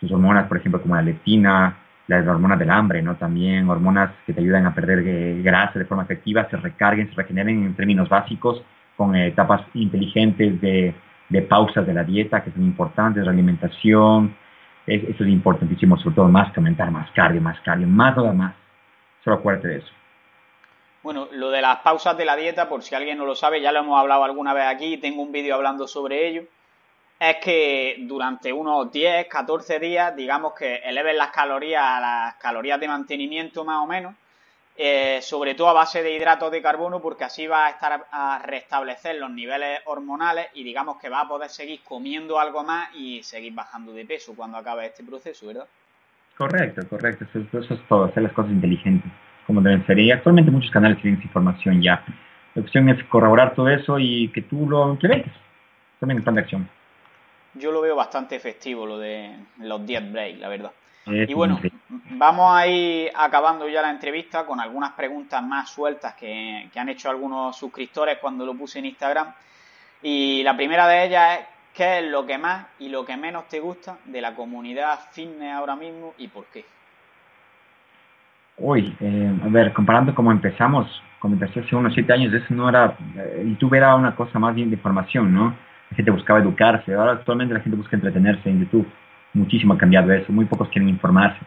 [0.00, 1.76] Tus hormonas, por ejemplo, como la leptina,
[2.08, 3.16] las hormonas del hambre, ¿no?
[3.16, 7.64] También hormonas que te ayudan a perder grasa de forma efectiva, se recarguen, se regeneren
[7.64, 8.62] en términos básicos
[8.96, 10.94] con eh, etapas inteligentes de,
[11.28, 14.34] de pausas de la dieta que son importantes, la alimentación.
[14.86, 18.32] Es, eso es importantísimo, sobre todo más que aumentar más cardio, más cardio, más nada
[18.32, 18.54] más.
[19.26, 19.82] Solo acuérdate.
[21.02, 23.72] Bueno, lo de las pausas de la dieta, por si alguien no lo sabe, ya
[23.72, 26.44] lo hemos hablado alguna vez aquí, tengo un vídeo hablando sobre ello.
[27.18, 32.78] Es que durante unos 10, 14 días, digamos que eleven las calorías a las calorías
[32.78, 34.14] de mantenimiento más o menos,
[34.76, 38.38] eh, sobre todo a base de hidratos de carbono, porque así va a estar a
[38.44, 43.24] restablecer los niveles hormonales y digamos que va a poder seguir comiendo algo más y
[43.24, 45.66] seguir bajando de peso cuando acabe este proceso, ¿verdad?
[46.36, 47.24] Correcto, correcto.
[47.24, 49.10] Eso, eso es todo, hacer las cosas inteligentes,
[49.46, 49.98] como deben ser.
[49.98, 52.04] Y actualmente muchos canales tienen esa información ya.
[52.54, 55.32] La opción es corroborar todo eso y que tú lo implementes.
[56.00, 56.68] Tomen el plan de acción.
[57.54, 60.72] Yo lo veo bastante efectivo, lo de los 10 break, la verdad.
[61.06, 66.14] Es Y bueno, vamos a ir acabando ya la entrevista con algunas preguntas más sueltas
[66.14, 69.32] que, que han hecho algunos suscriptores cuando lo puse en Instagram.
[70.02, 71.46] Y la primera de ellas es,
[71.76, 75.52] ¿qué es lo que más y lo que menos te gusta de la comunidad fitness
[75.52, 76.64] ahora mismo y por qué?
[78.58, 80.86] Uy, eh, a ver, comparando como empezamos,
[81.18, 84.54] como empecé hace unos siete años, eso no era, eh, YouTube era una cosa más
[84.54, 85.54] bien de información, ¿no?
[85.90, 88.88] La gente buscaba educarse, ahora actualmente la gente busca entretenerse en YouTube.
[89.34, 91.40] Muchísimo ha cambiado eso, muy pocos quieren informarse.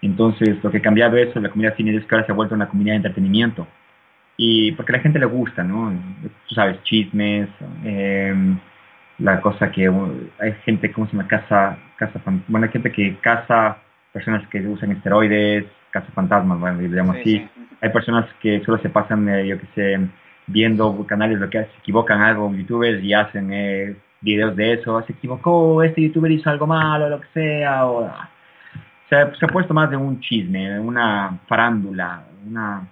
[0.00, 2.54] Entonces, lo que ha cambiado eso, la comunidad cine es que ahora se ha vuelto
[2.54, 3.66] una comunidad de entretenimiento.
[4.36, 5.92] Y porque a la gente le gusta, ¿no?
[6.48, 7.48] Tú sabes, chismes,
[7.84, 8.34] eh,
[9.18, 11.28] la cosa que uh, hay gente, ¿cómo se llama?
[11.28, 13.78] Casa, casa, bueno, hay gente que caza
[14.12, 17.38] personas que usan esteroides, caza fantasmas, bueno, le llamo Sí, así.
[17.54, 17.66] sí.
[17.80, 20.00] Hay personas que solo se pasan, eh, yo qué sé,
[20.46, 25.12] viendo canales, lo que se equivocan algo, youtubers, y hacen eh, videos de eso, se
[25.12, 28.04] equivocó, este youtuber hizo algo malo, lo que sea, o...
[28.06, 28.30] ah.
[29.08, 32.86] Se, ha- se ha puesto más de un chisme, una farándula, una,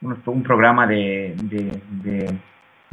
[0.00, 2.34] un, un programa de, de, de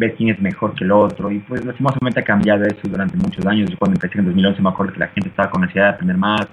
[0.01, 3.45] ver quién es mejor que el otro, y pues lastimosamente ha cambiado eso durante muchos
[3.45, 3.69] años.
[3.69, 6.17] Yo cuando empecé en 2011 me acuerdo que la gente estaba con necesidad de aprender
[6.17, 6.47] más,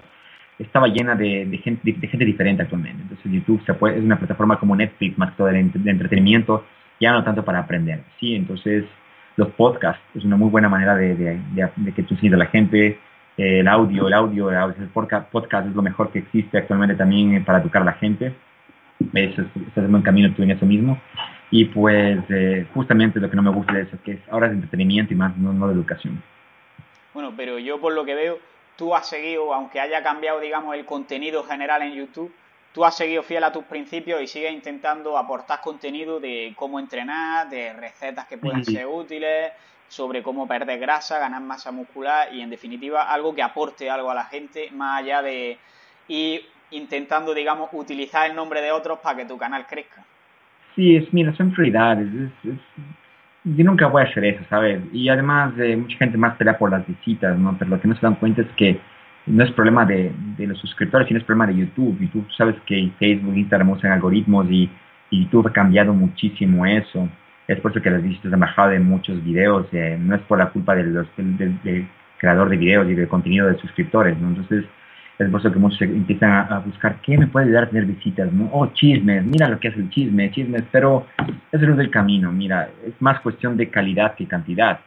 [0.58, 3.02] estaba llena de, gente, de, gente diferente actualmente.
[3.02, 6.64] Entonces YouTube se puede, es una plataforma como Netflix, más que todo de, de entretenimiento,
[7.00, 8.02] ya no tanto para aprender.
[8.18, 8.84] Sí, entonces
[9.36, 11.40] los podcasts es una muy buena manera de,
[11.94, 12.98] que tú sigas a la gente.
[13.36, 15.32] El audio, el audio, el audio, el podcast,
[15.68, 18.34] es lo mejor que existe actualmente también para educar a la gente.
[19.14, 20.98] Es- estás en buen camino tú en eso mismo.
[21.50, 24.52] Y pues eh, justamente lo que no me gusta de eso, que es ahora es
[24.52, 26.22] de entretenimiento y más no, no de educación.
[27.14, 28.38] Bueno, pero yo por lo que veo,
[28.76, 32.32] tú has seguido, aunque haya cambiado, digamos, el contenido general en YouTube,
[32.74, 37.48] tú has seguido fiel a tus principios y sigues intentando aportar contenido de cómo entrenar,
[37.48, 38.74] de recetas que puedan Sí.
[38.74, 39.52] ser útiles,
[39.88, 44.14] sobre cómo perder grasa, ganar masa muscular y, en definitiva, algo que aporte algo a
[44.14, 45.58] la gente, más allá de
[46.08, 50.04] ir intentando, digamos, utilizar el nombre de otros para que tu canal crezca.
[50.78, 52.08] Sí, es, mira, son prioridades.
[53.44, 54.80] yo nunca voy a hacer eso, ¿sabes?
[54.92, 57.56] Y además, eh, mucha gente más pelea por las visitas, ¿no?
[57.58, 58.78] Pero lo que no se dan cuenta es que
[59.26, 61.98] no es problema de, de los suscriptores, sino es problema de YouTube.
[62.00, 64.70] YouTube, sabes que Facebook, Instagram usan algoritmos y,
[65.10, 67.08] y YouTube ha cambiado muchísimo eso.
[67.48, 69.66] Es por eso que las visitas han bajado de muchos videos.
[69.72, 73.58] Eh, no es por la culpa del, del, creador de videos y del contenido de
[73.58, 74.16] suscriptores.
[74.16, 74.64] Entonces,
[75.18, 78.32] es por eso que muchos empiezan a, buscar qué me puede ayudar a tener visitas,
[78.32, 78.48] ¿no?
[78.52, 81.06] Oh, chismes, mira lo que es el chisme, chismes, pero
[81.50, 84.78] eso no es el camino, mira, es más cuestión de calidad que cantidad.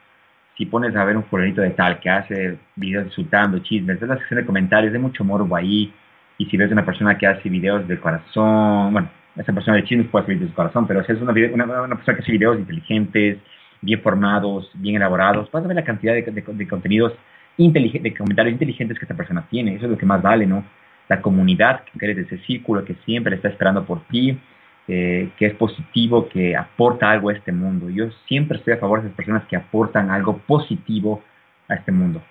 [0.58, 4.18] Si pones a ver un fulanito de tal que hace videos insultando, chismes, ves la
[4.18, 5.94] sección de comentarios, de mucho morbo ahí,
[6.38, 10.08] y si ves una persona que hace videos de corazón, bueno, esa persona de chismes
[10.08, 13.38] puede hacer videos de corazón, pero si es una, una, persona que hace videos inteligentes,
[13.82, 17.14] bien formados, bien elaborados, vas a ver la cantidad de, de contenidos
[17.58, 19.76] de comentarios inteligentes que esta persona tiene.
[19.76, 20.64] Eso es lo que más vale, ¿no?
[21.08, 24.40] La comunidad que eres de ese círculo que siempre está esperando por ti,
[24.88, 27.90] eh, que es positivo, que aporta algo a este mundo.
[27.90, 31.24] Yo siempre estoy a favor de esas personas que aportan algo positivo
[31.68, 32.22] a este mundo.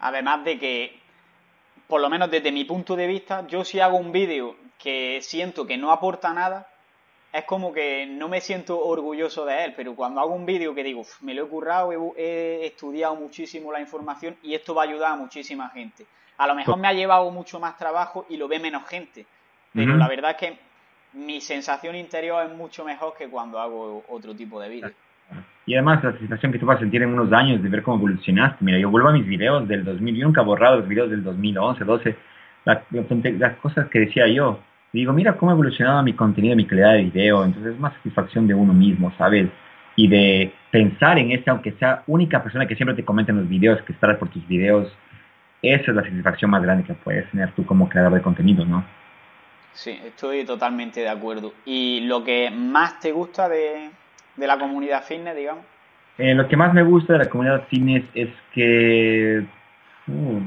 [0.00, 0.98] Además de que,
[1.86, 5.66] por lo menos desde mi punto de vista, yo si hago un vídeo que siento
[5.66, 6.66] que no aporta nada,
[7.32, 10.84] es como que no me siento orgulloso de él, pero cuando hago un vídeo que
[10.84, 15.12] digo, me lo he currado, he, estudiado muchísimo la información y esto va a ayudar
[15.12, 16.04] a muchísima gente.
[16.36, 19.24] A lo mejor me ha llevado mucho más trabajo y lo ve menos gente,
[19.72, 20.58] pero la verdad es que
[21.14, 24.92] mi sensación interior es mucho mejor que cuando hago otro tipo de vídeos.
[25.64, 27.96] Y además la sensación que tú vas a sentir en unos años de ver cómo
[27.98, 28.64] evolucionaste.
[28.64, 31.22] Mira, yo vuelvo a mis videos del 2000, yo nunca he borrado los videos del
[31.22, 32.16] 2011, 12,
[32.64, 34.58] las cosas que decía yo
[34.92, 38.46] digo, mira cómo ha evolucionado mi contenido, mi calidad de video, entonces es más satisfacción
[38.46, 39.48] de uno mismo, ¿sabes?
[39.96, 43.48] Y de pensar en este, aunque sea única persona que siempre te comenta en los
[43.48, 44.92] videos, que estarás por tus videos,
[45.62, 48.84] esa es la satisfacción más grande que puedes tener tú como creador de contenido, ¿no?
[49.72, 51.54] Sí, estoy totalmente de acuerdo.
[51.64, 53.90] ¿Y lo que más te gusta de,
[54.36, 55.64] la comunidad fitness, digamos?
[56.18, 59.44] Eh, lo que más me gusta de la comunidad fitness es que
[60.08, 60.40] uh,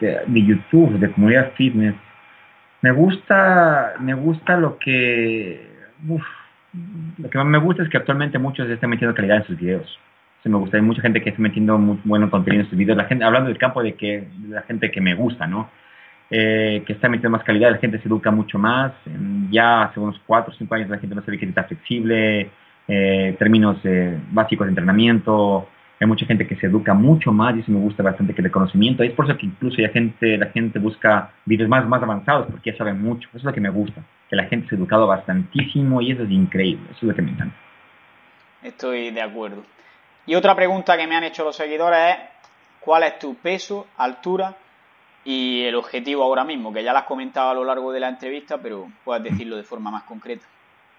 [0.00, 1.94] de, YouTube, de comunidad fitness,
[2.80, 5.68] me gusta, me gusta lo que,
[7.18, 9.98] lo que más me gusta es que actualmente muchos están metiendo calidad en sus videos.
[10.44, 12.96] me gusta, hay mucha gente que está metiendo muy buen contenido en sus videos.
[12.96, 15.70] La gente, hablando del campo de que la gente que me gusta, ¿no?
[16.30, 18.92] Eh, que está metiendo más calidad, la gente se educa mucho más.
[19.50, 22.50] Ya hace unos 4 o 5 años la gente no sabe que está flexible,
[22.86, 25.68] eh, términos eh, básicos de entrenamiento,
[26.00, 28.50] hay mucha gente que se educa mucho más y eso me gusta bastante que el
[28.50, 29.02] conocimiento.
[29.02, 32.70] es por eso que incluso ya gente, la gente busca videos más, más avanzados porque
[32.70, 33.28] ya saben mucho.
[33.30, 36.22] Eso es lo que me gusta, que la gente se ha educado bastantísimo y eso
[36.22, 36.86] es increíble.
[36.90, 37.56] Eso es lo que me encanta.
[38.62, 39.64] Estoy de acuerdo.
[40.26, 42.16] Y otra pregunta que me han hecho los seguidores es,
[42.80, 44.54] ¿cuál es tu peso, altura
[45.24, 46.72] y el objetivo ahora mismo?
[46.72, 49.64] Que ya lo has comentado a lo largo de la entrevista, pero puedes decirlo de
[49.64, 50.44] forma más concreta.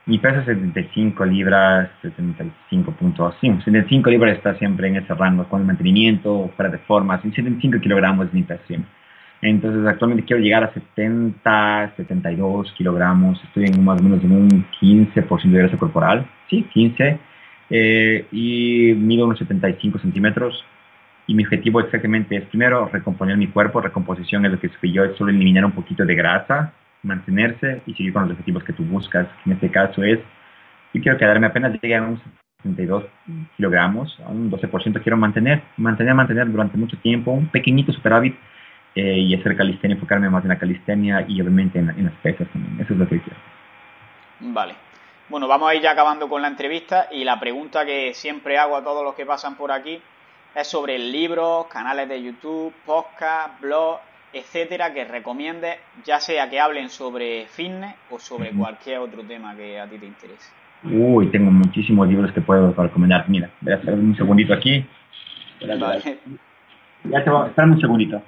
[0.06, 3.64] Peso es 75 libras, 75.5.
[3.64, 7.22] 75 libras está siempre en ese rango, con el mantenimiento, fuera de forma.
[7.22, 8.90] 75 kilogramos es mi peso siempre.
[9.42, 13.42] Entonces actualmente quiero llegar a 70, 72 kilogramos.
[13.44, 16.28] Estoy en más o menos en un 15% de grasa corporal.
[16.50, 17.20] Sí, 15.
[17.70, 20.66] Eh, y mido unos 75 centímetros.
[21.28, 23.80] Y mi objetivo exactamente es primero recomponer mi cuerpo.
[23.80, 26.74] Recomposición es lo que yo es solo eliminar un poquito de grasa
[27.04, 29.28] mantenerse y seguir con los objetivos que tú buscas.
[29.46, 30.20] En este caso es,
[30.94, 32.20] yo quiero quedarme apenas llegue a unos
[32.64, 33.06] 62
[33.56, 38.36] kilogramos, a un 12% quiero mantener, mantener, mantener durante mucho tiempo, un pequeñito superávit
[38.96, 42.80] eh, y hacer calistenia, enfocarme más en la calistenia y obviamente en, las pesas también.
[42.82, 43.40] Eso es lo que quiero.
[44.42, 44.76] Vale.
[45.30, 48.76] Bueno, vamos a ir ya acabando con la entrevista y la pregunta que siempre hago
[48.76, 50.02] a todos los que pasan por aquí
[50.56, 54.00] es sobre libros, canales de YouTube, podcast, blog
[54.34, 59.80] etcétera, que recomiendes, ya sea que hablen sobre fitness o sobre cualquier otro tema que
[59.80, 60.52] a ti te interese.
[60.84, 63.28] Uy, tengo muchísimos libros que puedo recomendar.
[63.30, 64.86] Mira, voy a hacer un segundito aquí.
[65.62, 66.20] Vale.
[67.06, 68.22] Ya te voy a estar un segundito.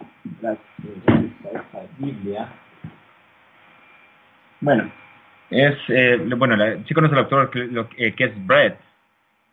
[1.98, 2.48] Biblia.
[4.60, 4.92] Bueno,
[5.50, 8.78] es, eh, bueno, la, sí conoce el autor que, lo, eh, que es Brett,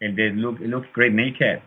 [0.00, 1.60] el de Look, Look Great Naked.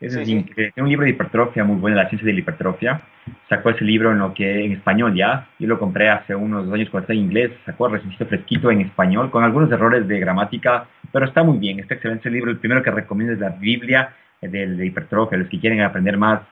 [0.00, 3.00] Es un libro de hipertrofia muy bueno, La ciencia de la hipertrofia.
[3.48, 5.48] Sacó ese libro en lo que en español ya.
[5.58, 7.52] Yo lo compré hace unos años cuando estaba en inglés.
[7.64, 11.80] Sacó recién fresquito en español con algunos errores de gramática, pero está muy bien.
[11.80, 12.50] Está excelente ese libro.
[12.50, 16.18] El primero que recomiendo es la Biblia eh, de, de hipertrofia, los que quieren aprender
[16.18, 16.42] más,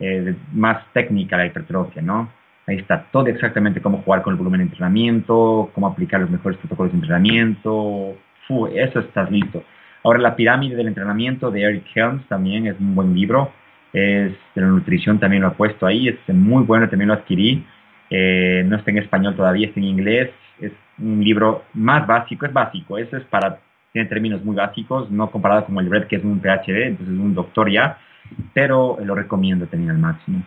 [0.00, 2.30] eh, más técnica la hipertrofia, ¿no?
[2.66, 6.58] Ahí está todo exactamente cómo jugar con el volumen de entrenamiento, cómo aplicar los mejores
[6.58, 8.16] protocolos de entrenamiento.
[8.48, 9.62] Fu, eso estás listo.
[10.04, 13.50] Ahora, La pirámide del entrenamiento de Eric Helms también es un buen libro.
[13.90, 16.08] Es de la nutrición, también lo he puesto ahí.
[16.08, 17.64] Es muy bueno, también lo adquirí.
[18.10, 20.30] Eh, no está en español todavía, está en inglés.
[20.60, 23.58] Es un libro más básico, es básico, eso es para,
[23.92, 27.20] tiene términos muy básicos, no comparado con el Red, que es un PhD, entonces es
[27.20, 27.98] un doctor ya,
[28.52, 30.42] pero lo recomiendo tener al máximo.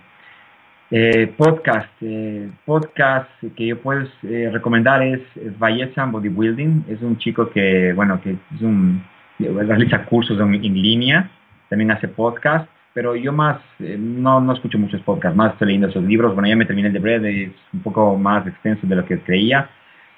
[0.89, 5.21] Eh, podcast, eh, podcast que yo puedo eh, recomendar es
[5.59, 9.03] Valleza Bodybuilding, es un chico que, bueno, que es un,
[9.39, 11.29] realiza cursos en, en línea,
[11.69, 16.03] también hace podcast, pero yo más, no, no escucho muchos podcasts, más estoy leyendo esos
[16.03, 19.05] libros, bueno, ya me terminé el de Bread, es un poco más extenso de lo
[19.05, 19.69] que creía,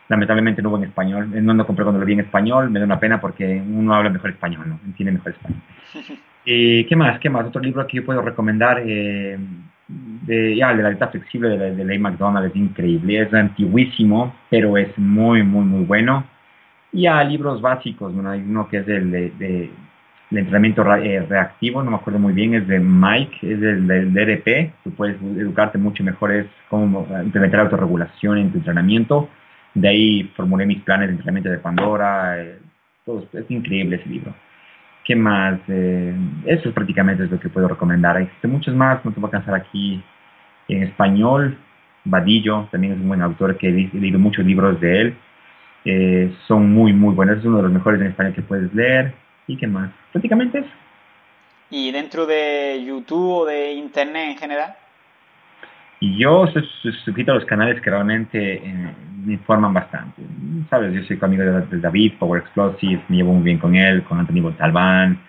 [0.07, 2.85] lamentablemente no hubo en español, no lo compré cuando lo vi en español, me da
[2.85, 4.79] una pena porque uno habla mejor español, ¿no?
[4.85, 5.61] Entiende mejor español.
[6.45, 7.19] ¿Y ¿Qué más?
[7.19, 7.45] ¿Qué más?
[7.45, 9.37] Otro libro que yo puedo recomendar, eh,
[9.87, 14.77] de, ya, de la dieta flexible de, de Leigh McDonald, es increíble, es antiguísimo, pero
[14.77, 16.23] es muy, muy, muy bueno.
[16.91, 19.71] Y a libros básicos, bueno, hay uno que es el de,
[20.31, 24.13] el entrenamiento eh, reactivo, no me acuerdo muy bien, es de Mike, es del, del
[24.13, 29.29] DDP, tú puedes educarte mucho mejor, es cómo implementar autorregulación en tu entrenamiento
[29.73, 32.41] de ahí formulé mis planes de entrenamiento de Pandora.
[32.41, 32.59] Eh,
[33.05, 34.33] todo, es increíble ese libro.
[35.05, 35.59] ¿Qué más?
[35.67, 36.13] Eh,
[36.45, 38.17] eso prácticamente es lo que puedo recomendar.
[38.17, 40.03] Existen muchos más, no te voy a cansar aquí
[40.67, 41.57] en español.
[42.05, 45.17] Vadillo también es un buen autor que he leído muchos libros de él.
[45.85, 47.39] Eh, son muy, muy buenos.
[47.39, 49.13] Es uno de los mejores en español que puedes leer.
[49.47, 49.91] ¿Y qué más?
[50.11, 50.69] Prácticamente eso.
[51.71, 54.75] ¿Y dentro de YouTube o de Internet en general?
[55.99, 58.93] Y yo soy suscrito a los canales que realmente eh,
[59.25, 60.21] me informan bastante.
[60.69, 64.17] Sabes, yo soy amigo de, David, Power Explosive, me llevo muy bien con él, con
[64.17, 65.19] Anthony Montalbán,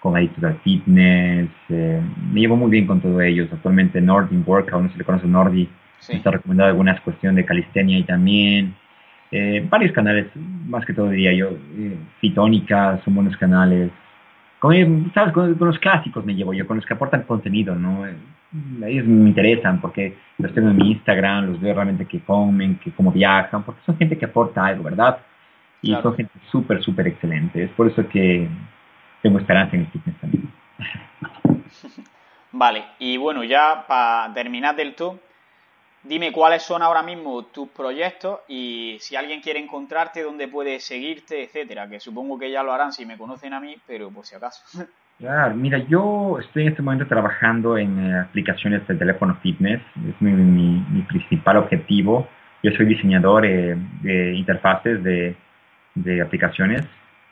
[0.00, 2.02] con Adictos al Fitness, eh,
[2.32, 3.48] me llevo muy bien con todos ellos.
[3.50, 5.68] Actualmente Nordi Workout, no se le conoce Nordi,
[6.08, 8.74] me está recomendando algunas cuestiones de calistenia y también.
[9.30, 11.50] Eh, varios canales, más que todo diría yo,
[12.20, 13.90] Fitónica, son buenos canales.
[14.58, 15.32] Con, ¿sabes?
[15.32, 18.04] Con, con, los clásicos me llevo yo, con los que aportan contenido, ¿no?
[18.84, 22.90] ellos me interesan porque los tengo en mi Instagram, los veo realmente que comen, que
[22.90, 25.18] cómo viajan, porque son gente que aporta algo, ¿verdad?
[25.82, 27.64] Y son gente súper, súper excelente.
[27.64, 28.48] Es por eso que
[29.22, 30.50] tengo esperanza en el fitness también.
[32.52, 35.20] Vale, y bueno, ya para terminar del todo,
[36.02, 41.44] dime cuáles son ahora mismo tus proyectos y si alguien quiere encontrarte, dónde puede seguirte,
[41.44, 44.34] etcétera, que supongo que ya lo harán si me conocen a mí, pero por si
[44.34, 44.62] acaso.
[45.20, 50.14] Claro, mira, yo estoy en este momento trabajando en eh, aplicaciones de teléfono fitness, es
[50.22, 52.26] mi, mi, principal objetivo.
[52.62, 55.36] Yo soy diseñador eh, de interfaces de,
[55.94, 56.86] de aplicaciones,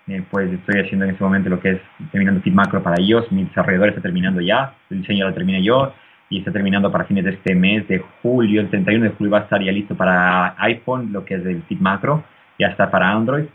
[0.06, 1.80] eh, pues estoy haciendo en este momento lo que es
[2.12, 5.94] terminando Fit Macro para ellos, mi desarrollador está terminando ya, el diseño lo terminé yo
[6.30, 9.38] y está terminando para fines de este mes de julio, el 31 de julio va
[9.38, 12.24] a estar ya listo para iPhone, lo que es el Fit Macro,
[12.58, 13.46] ya está para Android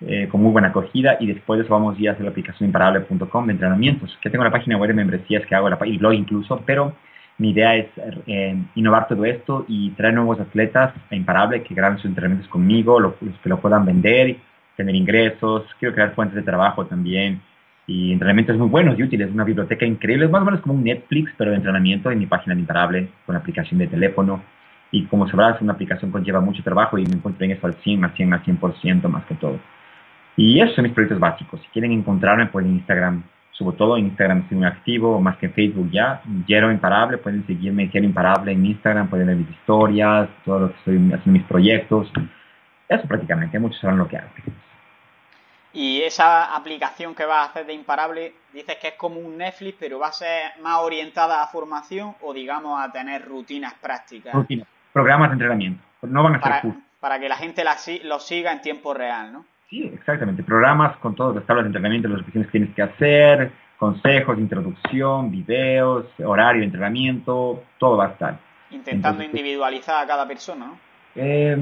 [0.00, 1.16] eh, con muy buena acogida.
[1.20, 4.50] Y después de eso vamos a hacer la aplicación imparable.com de entrenamientos, que tengo la
[4.50, 6.94] página web de membresías que hago, la, el blog incluso, pero
[7.38, 7.88] mi idea es
[8.26, 13.00] eh, innovar todo esto y traer nuevos atletas a Imparable que graben sus entrenamientos conmigo,
[13.00, 14.36] lo, que lo puedan vender,
[14.76, 17.40] tener ingresos, quiero crear fuentes de trabajo también
[17.86, 20.84] y entrenamientos muy buenos y útiles, una biblioteca increíble, es más o menos como un
[20.84, 24.42] Netflix, pero de entrenamiento en mi página Imparable con aplicación de teléfono
[24.94, 28.04] y como sabrás, una aplicación conlleva mucho trabajo y me encuentro en eso al 100,
[28.04, 29.58] al 100, al 100% más que todo.
[30.36, 31.60] Y esos son mis proyectos básicos.
[31.62, 35.46] Si quieren encontrarme, pues en Instagram, sobre todo en Instagram estoy muy activo, más que
[35.46, 36.22] en Facebook ya.
[36.46, 40.78] Jero Imparable, pueden seguirme Jero Imparable en Instagram, pueden ver mis historias, todo lo que
[40.78, 42.12] estoy haciendo, mis proyectos.
[42.88, 44.30] Eso prácticamente, muchos saben lo que hago.
[45.74, 49.76] Y esa aplicación que vas a hacer de Imparable, dices que es como un Netflix,
[49.78, 54.32] pero va a ser más orientada a formación o digamos a tener rutinas prácticas.
[54.32, 55.82] Rutinas, programas de entrenamiento.
[56.02, 59.32] No van a ser para, para que la gente la, lo siga en tiempo real,
[59.32, 59.44] ¿no?
[59.68, 60.44] Sí, exactamente.
[60.44, 65.32] Programas con todas las tablas de entrenamiento, las repeticiones que tienes que hacer, consejos, introducción,
[65.32, 68.38] videos, horario de entrenamiento, todo va a estar.
[68.70, 70.78] Intentando individualizar a cada persona, ¿no?
[71.16, 71.56] Eh,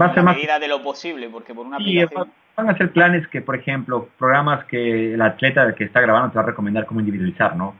[0.00, 0.36] va a ser más...
[0.36, 2.32] medida de lo posible, porque por una aplicación...
[2.58, 6.38] Van a ser planes que, por ejemplo, programas que el atleta que está grabando te
[6.38, 7.76] va a recomendar cómo individualizar, ¿no?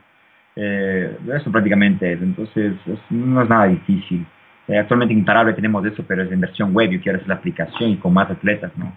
[0.55, 2.21] Eh, eso prácticamente es.
[2.21, 2.73] Entonces,
[3.09, 4.25] no es nada difícil.
[4.69, 6.91] Eh, actualmente Imparable tenemos eso, pero es en versión web.
[6.91, 8.95] Yo quiero hacer la aplicación y con más atletas, ¿no?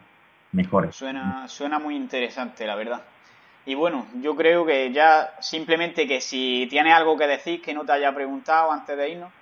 [0.53, 0.95] mejores.
[0.95, 3.03] Suena, suena muy interesante, la verdad.
[3.65, 7.85] Y bueno, yo creo que ya simplemente que si tiene algo que decir que no
[7.85, 9.33] te haya preguntado antes de irnos.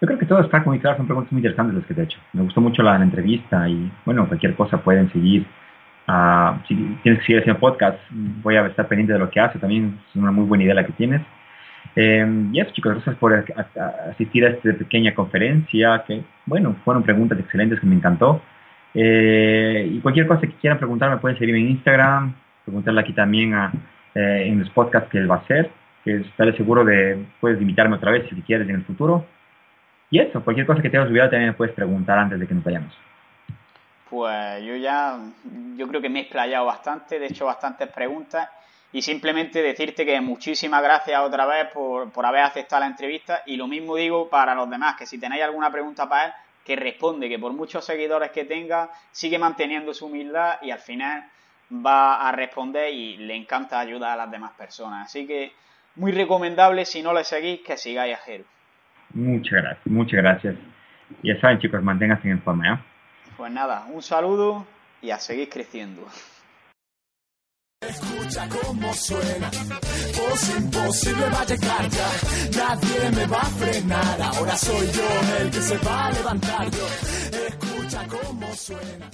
[0.00, 2.04] Yo creo que todo está muy claro, son preguntas muy interesantes las que te he
[2.04, 2.18] hecho.
[2.32, 5.46] Me gustó mucho la, entrevista y bueno, cualquier cosa pueden seguir.
[6.08, 9.58] Uh, si tienes que seguir haciendo podcast, voy a estar pendiente de lo que hace
[9.58, 11.22] también, es una muy buena idea la que tienes.
[11.94, 13.44] Eh, y eso chicos, gracias por
[14.10, 18.42] asistir a esta pequeña conferencia, que bueno, fueron preguntas excelentes que me encantó.
[18.94, 23.72] Eh, y cualquier cosa que quieran preguntarme pueden seguirme en Instagram, preguntarle aquí también a,
[24.14, 25.70] eh, en los podcasts que él va a hacer,
[26.04, 29.26] que estaré seguro de, puedes invitarme otra vez si quieres en el futuro.
[30.10, 32.54] Y eso, cualquier cosa que te hayas olvidado también me puedes preguntar antes de que
[32.54, 32.92] nos vayamos.
[34.08, 35.18] Pues yo ya,
[35.76, 38.48] yo creo que me he explayado bastante, de hecho bastantes preguntas
[38.92, 43.56] y simplemente decirte que muchísimas gracias otra vez por, por haber aceptado la entrevista y
[43.56, 46.32] lo mismo digo para los demás, que si tenéis alguna pregunta para él,
[46.64, 51.28] que responde, que por muchos seguidores que tenga, sigue manteniendo su humildad y al final
[51.70, 55.06] va a responder y le encanta ayudar a las demás personas.
[55.06, 55.52] Así que
[55.96, 58.44] muy recomendable, si no le seguís, que sigáis a Jero.
[59.14, 60.56] Muchas gracias, muchas gracias.
[61.22, 62.74] Ya saben chicos, manténganse en forma.
[62.74, 62.78] ¿eh?
[63.36, 64.66] Pues nada, un saludo
[65.02, 66.06] y a seguir creciendo.
[67.80, 72.08] Escucha cómo suena, voz imposible va a llegar ya,
[72.56, 76.86] nadie me va a frenar, ahora soy yo el que se va a levantar yo,
[77.46, 79.10] escucha cómo suena.